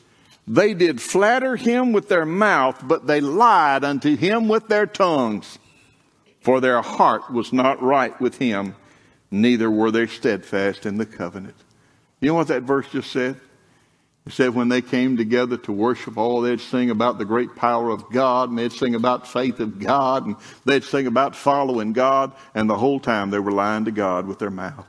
They 0.47 0.75
did 0.75 1.01
flatter 1.01 1.57
him 1.57 1.93
with 1.93 2.09
their 2.09 2.27
mouth, 2.27 2.81
but 2.83 3.07
they 3.07 3.21
lied 3.21 3.85
unto 3.85 4.17
him 4.17 4.49
with 4.49 4.69
their 4.69 4.87
tongues. 4.87 5.59
For 6.41 6.61
their 6.61 6.81
heart 6.81 7.31
was 7.31 7.53
not 7.53 7.83
right 7.83 8.19
with 8.21 8.39
him, 8.39 8.75
neither 9.31 9.71
were 9.71 9.91
they 9.91 10.07
steadfast 10.07 10.87
in 10.87 10.97
the 10.97 11.07
covenant. 11.07 11.57
You 12.21 12.29
know 12.29 12.35
what 12.35 12.49
that 12.49 12.63
verse 12.63 12.89
just 12.91 13.13
said? 13.13 13.39
It 14.27 14.33
said 14.33 14.55
when 14.55 14.69
they 14.69 14.83
came 14.83 15.17
together 15.17 15.57
to 15.59 15.73
worship, 15.73 16.19
all 16.19 16.43
they'd 16.43 16.61
sing 16.61 16.91
about 16.91 17.19
the 17.19 17.25
great 17.25 17.57
power 17.57 17.91
of 17.91 18.11
God, 18.11 18.51
and 18.51 18.59
they'd 18.59 18.73
sing 18.73 18.95
about 18.95 19.27
faith 19.27 19.61
of 19.61 19.79
God, 19.79 20.27
and 20.27 20.37
they'd 20.65 20.85
sing 20.85 21.07
about 21.07 21.35
following 21.35 21.93
God, 21.93 22.33
and 22.55 22.69
the 22.69 22.77
whole 22.77 23.01
time 23.01 23.31
they 23.31 23.39
were 23.39 23.53
lying 23.53 23.87
to 23.87 23.91
God 23.91 24.27
with 24.27 24.39
their 24.39 24.51
mouth. 24.51 24.87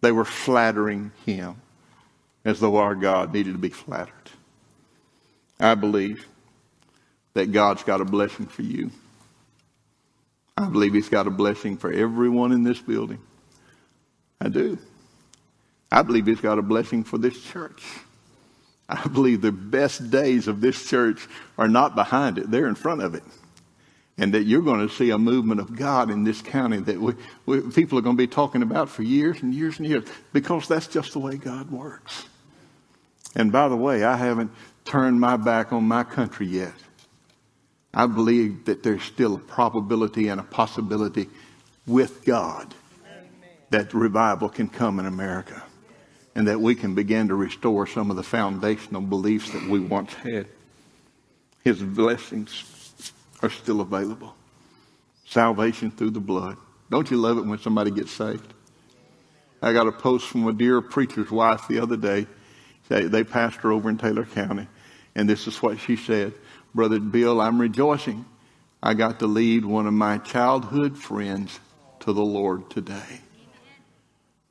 They 0.00 0.12
were 0.12 0.24
flattering 0.24 1.12
Him 1.26 1.56
as 2.44 2.58
though 2.58 2.76
our 2.76 2.94
God 2.94 3.32
needed 3.32 3.52
to 3.52 3.58
be 3.58 3.68
flattered. 3.68 4.12
I 5.60 5.74
believe 5.74 6.26
that 7.34 7.52
God's 7.52 7.84
got 7.84 8.00
a 8.00 8.04
blessing 8.04 8.46
for 8.46 8.62
you. 8.62 8.90
I 10.56 10.68
believe 10.68 10.94
He's 10.94 11.08
got 11.08 11.26
a 11.26 11.30
blessing 11.30 11.76
for 11.76 11.92
everyone 11.92 12.52
in 12.52 12.64
this 12.64 12.80
building. 12.80 13.20
I 14.40 14.48
do. 14.48 14.78
I 15.90 16.02
believe 16.02 16.26
He's 16.26 16.40
got 16.40 16.58
a 16.58 16.62
blessing 16.62 17.04
for 17.04 17.18
this 17.18 17.40
church. 17.40 17.82
I 18.88 19.06
believe 19.08 19.40
the 19.40 19.52
best 19.52 20.10
days 20.10 20.48
of 20.48 20.60
this 20.60 20.88
church 20.88 21.28
are 21.56 21.68
not 21.68 21.94
behind 21.94 22.38
it, 22.38 22.50
they're 22.50 22.68
in 22.68 22.74
front 22.74 23.02
of 23.02 23.14
it. 23.14 23.22
And 24.18 24.34
that 24.34 24.42
you're 24.42 24.62
going 24.62 24.86
to 24.86 24.94
see 24.94 25.10
a 25.10 25.18
movement 25.18 25.60
of 25.60 25.74
God 25.74 26.10
in 26.10 26.22
this 26.22 26.42
county 26.42 26.78
that 26.80 27.00
we, 27.00 27.14
we, 27.46 27.60
people 27.70 27.98
are 27.98 28.02
going 28.02 28.16
to 28.16 28.22
be 28.22 28.26
talking 28.26 28.62
about 28.62 28.90
for 28.90 29.02
years 29.02 29.42
and 29.42 29.54
years 29.54 29.78
and 29.78 29.88
years 29.88 30.04
because 30.34 30.68
that's 30.68 30.86
just 30.86 31.14
the 31.14 31.18
way 31.18 31.36
God 31.36 31.70
works. 31.70 32.26
And 33.34 33.50
by 33.50 33.68
the 33.68 33.76
way, 33.76 34.04
I 34.04 34.16
haven't 34.16 34.50
turned 34.84 35.18
my 35.18 35.38
back 35.38 35.72
on 35.72 35.84
my 35.84 36.04
country 36.04 36.46
yet. 36.46 36.74
I 37.94 38.06
believe 38.06 38.66
that 38.66 38.82
there's 38.82 39.02
still 39.02 39.36
a 39.36 39.38
probability 39.38 40.28
and 40.28 40.38
a 40.40 40.44
possibility 40.44 41.28
with 41.86 42.24
God 42.24 42.74
that 43.70 43.94
revival 43.94 44.50
can 44.50 44.68
come 44.68 45.00
in 45.00 45.06
America 45.06 45.62
and 46.34 46.48
that 46.48 46.60
we 46.60 46.74
can 46.74 46.94
begin 46.94 47.28
to 47.28 47.34
restore 47.34 47.86
some 47.86 48.10
of 48.10 48.16
the 48.16 48.22
foundational 48.22 49.02
beliefs 49.02 49.50
that 49.50 49.68
we 49.68 49.80
once 49.80 50.14
had. 50.14 50.46
His 51.62 51.82
blessings 51.82 52.64
are 53.42 53.50
still 53.50 53.80
available. 53.80 54.34
Salvation 55.26 55.90
through 55.90 56.10
the 56.10 56.20
blood. 56.20 56.56
Don't 56.90 57.10
you 57.10 57.16
love 57.16 57.38
it 57.38 57.46
when 57.46 57.58
somebody 57.58 57.90
gets 57.90 58.10
saved? 58.10 58.52
I 59.60 59.72
got 59.72 59.86
a 59.86 59.92
post 59.92 60.26
from 60.26 60.46
a 60.48 60.52
dear 60.52 60.80
preacher's 60.80 61.30
wife 61.30 61.68
the 61.68 61.78
other 61.78 61.96
day. 61.96 62.26
They, 62.88 63.04
they 63.04 63.24
pastor 63.24 63.72
over 63.72 63.88
in 63.88 63.96
Taylor 63.96 64.24
County. 64.24 64.66
And 65.14 65.28
this 65.28 65.46
is 65.46 65.62
what 65.62 65.78
she 65.78 65.96
said. 65.96 66.34
Brother 66.74 66.98
Bill, 66.98 67.40
I'm 67.40 67.60
rejoicing. 67.60 68.24
I 68.82 68.94
got 68.94 69.20
to 69.20 69.26
lead 69.26 69.64
one 69.64 69.86
of 69.86 69.94
my 69.94 70.18
childhood 70.18 70.98
friends 70.98 71.60
to 72.00 72.12
the 72.12 72.24
Lord 72.24 72.68
today. 72.70 73.20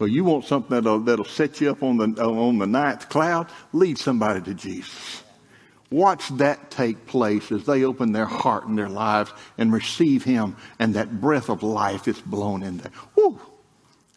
Well, 0.01 0.07
you 0.07 0.23
want 0.23 0.45
something 0.45 0.73
that'll, 0.73 1.01
that'll 1.01 1.25
set 1.25 1.61
you 1.61 1.69
up 1.69 1.83
on 1.83 1.97
the, 1.97 2.23
on 2.23 2.57
the 2.57 2.65
ninth 2.65 3.07
cloud? 3.07 3.51
Lead 3.71 3.99
somebody 3.99 4.41
to 4.41 4.55
Jesus. 4.55 5.21
Watch 5.91 6.27
that 6.37 6.71
take 6.71 7.05
place 7.05 7.51
as 7.51 7.67
they 7.67 7.83
open 7.83 8.11
their 8.11 8.25
heart 8.25 8.65
and 8.65 8.75
their 8.75 8.89
lives 8.89 9.31
and 9.59 9.71
receive 9.71 10.23
Him, 10.23 10.55
and 10.79 10.95
that 10.95 11.21
breath 11.21 11.49
of 11.49 11.61
life 11.61 12.07
is 12.07 12.19
blown 12.19 12.63
in 12.63 12.79
there. 12.79 12.91
Whew! 13.13 13.39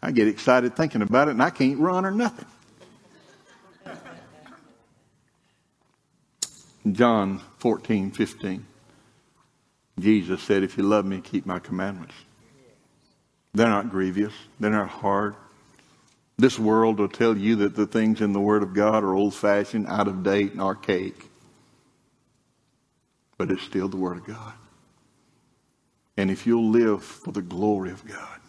I 0.01 0.09
get 0.09 0.27
excited 0.27 0.75
thinking 0.75 1.03
about 1.03 1.27
it, 1.27 1.31
and 1.31 1.43
I 1.43 1.51
can't 1.51 1.77
run 1.77 2.03
or 2.03 2.09
nothing. 2.09 2.47
John 6.91 7.41
14, 7.59 8.09
15. 8.09 8.65
Jesus 9.99 10.41
said, 10.41 10.63
If 10.63 10.77
you 10.77 10.83
love 10.83 11.05
me, 11.05 11.21
keep 11.21 11.45
my 11.45 11.59
commandments. 11.59 12.15
They're 13.53 13.69
not 13.69 13.91
grievous, 13.91 14.33
they're 14.59 14.71
not 14.71 14.89
hard. 14.89 15.35
This 16.37 16.59
world 16.59 16.99
will 16.99 17.07
tell 17.07 17.37
you 17.37 17.55
that 17.57 17.75
the 17.75 17.87
things 17.87 18.19
in 18.21 18.33
the 18.33 18.41
Word 18.41 18.61
of 18.61 18.73
God 18.73 19.03
are 19.03 19.13
old 19.13 19.33
fashioned, 19.33 19.87
out 19.87 20.07
of 20.07 20.23
date, 20.23 20.51
and 20.51 20.61
archaic. 20.61 21.29
But 23.37 23.51
it's 23.51 23.63
still 23.63 23.87
the 23.87 23.97
Word 23.97 24.17
of 24.17 24.25
God. 24.25 24.53
And 26.17 26.29
if 26.29 26.45
you'll 26.45 26.69
live 26.69 27.03
for 27.03 27.31
the 27.31 27.41
glory 27.41 27.91
of 27.91 28.05
God, 28.05 28.39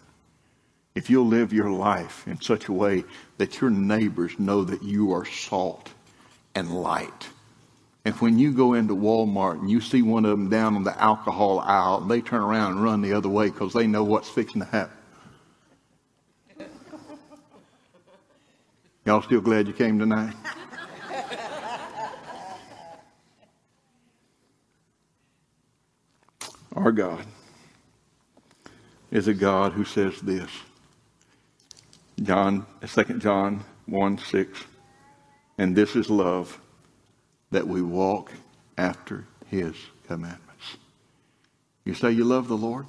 if 0.95 1.09
you'll 1.09 1.27
live 1.27 1.53
your 1.53 1.69
life 1.69 2.27
in 2.27 2.41
such 2.41 2.67
a 2.67 2.73
way 2.73 3.03
that 3.37 3.61
your 3.61 3.69
neighbors 3.69 4.39
know 4.39 4.63
that 4.63 4.83
you 4.83 5.13
are 5.13 5.25
salt 5.25 5.91
and 6.55 6.81
light, 6.81 7.29
and 8.03 8.15
when 8.15 8.39
you 8.39 8.53
go 8.53 8.73
into 8.73 8.95
Walmart 8.95 9.59
and 9.59 9.69
you 9.69 9.81
see 9.81 10.01
one 10.01 10.23
of 10.23 10.31
them 10.31 10.49
down 10.49 10.75
on 10.75 10.83
the 10.83 11.01
alcohol 11.01 11.59
aisle, 11.59 11.99
they 11.99 12.21
turn 12.21 12.41
around 12.41 12.71
and 12.71 12.83
run 12.83 13.01
the 13.01 13.13
other 13.13 13.29
way 13.29 13.49
because 13.49 13.73
they 13.73 13.85
know 13.85 14.03
what's 14.03 14.29
fixing 14.29 14.61
to 14.61 14.67
happen. 14.67 14.96
Y'all 19.07 19.21
still 19.21 19.39
glad 19.39 19.67
you 19.67 19.73
came 19.73 19.97
tonight? 19.97 20.35
Our 26.75 26.91
God 26.91 27.25
is 29.09 29.29
a 29.29 29.33
God 29.33 29.71
who 29.71 29.85
says 29.85 30.19
this. 30.19 30.49
John, 32.21 32.65
uh, 32.83 32.87
2 32.87 33.19
John 33.19 33.63
1 33.85 34.17
6. 34.17 34.65
And 35.57 35.73
this 35.73 35.95
is 35.95 36.09
love 36.09 36.59
that 37.51 37.65
we 37.65 37.81
walk 37.81 38.33
after 38.77 39.23
his 39.45 39.77
commandments. 40.05 40.75
You 41.85 41.93
say 41.93 42.11
you 42.11 42.25
love 42.25 42.49
the 42.49 42.57
Lord? 42.57 42.87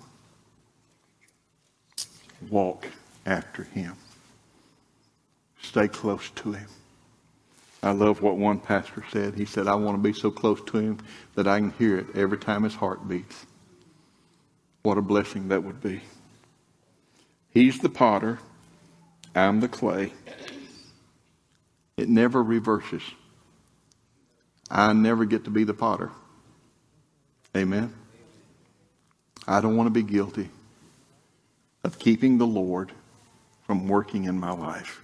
Walk 2.51 2.89
after 3.25 3.63
him. 3.63 3.95
Stay 5.69 5.87
close 5.87 6.31
to 6.31 6.53
him. 6.53 6.67
I 7.83 7.91
love 7.91 8.23
what 8.23 8.39
one 8.39 8.59
pastor 8.59 9.05
said. 9.13 9.35
He 9.35 9.45
said, 9.45 9.69
I 9.69 9.75
want 9.75 9.99
to 9.99 10.03
be 10.03 10.19
so 10.19 10.31
close 10.31 10.63
to 10.63 10.79
him 10.79 10.99
that 11.35 11.47
I 11.47 11.59
can 11.59 11.73
hear 11.73 11.99
it 11.99 12.07
every 12.15 12.39
time 12.39 12.63
his 12.63 12.75
heart 12.75 13.07
beats. 13.07 13.45
What 14.83 14.97
a 14.97 15.03
blessing 15.03 15.49
that 15.49 15.63
would 15.63 15.83
be. 15.83 16.01
He's 17.51 17.81
the 17.81 17.91
potter. 17.91 18.39
I'm 19.35 19.61
the 19.61 19.69
clay. 19.69 20.15
It 21.99 22.09
never 22.09 22.43
reverses. 22.43 23.03
I 24.71 24.95
never 24.95 25.27
get 25.27 25.45
to 25.45 25.51
be 25.51 25.65
the 25.65 25.75
potter. 25.75 26.11
Amen. 27.55 27.93
I 29.47 29.61
don't 29.61 29.77
want 29.77 29.89
to 29.89 29.91
be 29.91 30.03
guilty 30.03 30.49
of 31.85 31.99
keeping 31.99 32.39
the 32.39 32.47
Lord 32.47 32.91
from 33.67 33.87
working 33.87 34.25
in 34.25 34.41
my 34.41 34.53
life. 34.53 35.03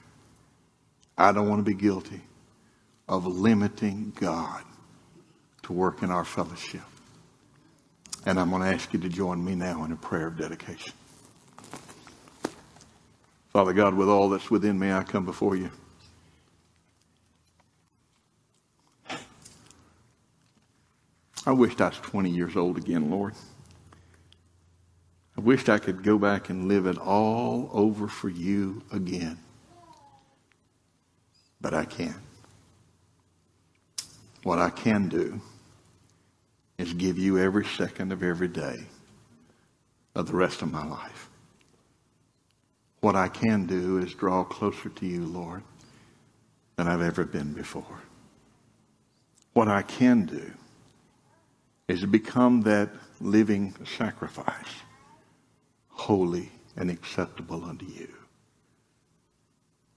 I 1.17 1.33
don't 1.33 1.49
want 1.49 1.65
to 1.65 1.71
be 1.71 1.75
guilty 1.77 2.21
of 3.09 3.27
limiting 3.27 4.13
God 4.19 4.65
to 5.63 5.73
work 5.73 6.03
in 6.03 6.11
our 6.11 6.25
fellowship. 6.25 6.83
And 8.27 8.41
I'm 8.41 8.51
going 8.51 8.63
to 8.63 8.69
ask 8.69 8.93
you 8.93 8.99
to 9.01 9.09
join 9.09 9.45
me 9.45 9.55
now 9.55 9.85
in 9.85 9.93
a 9.93 9.97
prayer 9.97 10.29
of 10.29 10.39
dedication. 10.39 10.93
Father 13.51 13.73
God, 13.73 13.95
with 13.95 14.09
all 14.09 14.31
that's 14.31 14.51
within 14.51 14.79
me, 14.79 14.91
I 14.91 15.03
come 15.05 15.25
before 15.25 15.55
you. 15.55 15.71
I 21.47 21.53
wished 21.53 21.81
I 21.81 21.89
was 21.89 21.99
20 21.99 22.31
years 22.31 22.57
old 22.57 22.79
again, 22.79 23.11
Lord. 23.11 23.35
I 25.37 25.41
wished 25.43 25.69
I 25.69 25.79
could 25.79 26.03
go 26.03 26.19
back 26.19 26.49
and 26.49 26.69
live 26.69 26.87
it 26.87 26.97
all 26.97 27.69
over 27.73 28.09
for 28.09 28.31
you 28.31 28.83
again. 28.91 29.39
But 31.65 31.73
I 31.73 31.87
can't. 31.87 32.15
What 34.43 34.59
I 34.59 34.69
can 34.69 35.09
do 35.09 35.41
is 36.77 36.93
give 36.93 37.17
you 37.17 37.39
every 37.39 37.65
second 37.65 38.13
of 38.13 38.23
every 38.23 38.49
day 38.49 38.85
of 40.15 40.27
the 40.27 40.35
rest 40.35 40.61
of 40.61 40.71
my 40.71 40.87
life. 40.87 41.31
What 43.01 43.17
I 43.17 43.29
can 43.29 43.65
do 43.65 43.97
is 43.97 44.13
draw 44.13 44.45
closer 44.45 44.91
to 44.91 45.07
you, 45.07 45.25
Lord, 45.25 45.63
than 46.77 46.87
I've 46.87 47.01
ever 47.01 47.25
been 47.25 47.55
before. 47.55 48.03
What 49.55 49.69
I 49.69 49.81
can 49.81 50.27
do 50.27 50.51
is 51.89 52.03
to 52.03 52.07
become 52.07 52.61
that 52.65 52.91
living 53.23 53.75
sacrifice, 53.87 54.83
holy 55.89 56.53
and 56.77 56.91
acceptable 56.91 57.65
unto 57.65 57.87
you. 57.87 58.13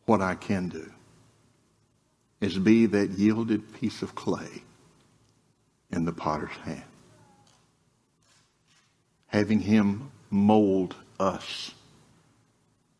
What 0.05 0.22
I 0.22 0.36
can 0.36 0.70
do 0.70 0.93
is 2.41 2.57
be 2.57 2.85
that 2.85 3.11
yielded 3.11 3.73
piece 3.73 4.01
of 4.01 4.15
clay 4.15 4.63
in 5.91 6.05
the 6.05 6.11
potter's 6.11 6.55
hand. 6.63 6.83
Having 9.27 9.61
him 9.61 10.11
mold 10.29 10.95
us 11.19 11.73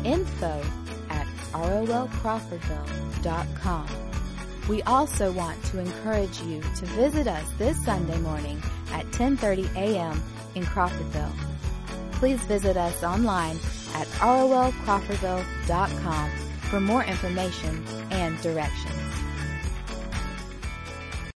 info 0.04 0.62
at 1.10 1.26
rolcrawfordville.com. 1.52 4.11
We 4.72 4.82
also 4.84 5.30
want 5.32 5.62
to 5.64 5.80
encourage 5.80 6.40
you 6.40 6.62
to 6.62 6.86
visit 6.86 7.26
us 7.26 7.44
this 7.58 7.76
Sunday 7.84 8.16
morning 8.20 8.62
at 8.90 9.04
10:30 9.08 9.70
a.m. 9.76 10.22
in 10.54 10.64
Crawfordville. 10.64 11.30
Please 12.12 12.40
visit 12.44 12.78
us 12.78 13.02
online 13.02 13.58
at 13.92 14.06
rolcrawfordville.com 14.16 16.30
for 16.70 16.80
more 16.80 17.04
information 17.04 17.84
and 18.10 18.40
directions. 18.40 19.01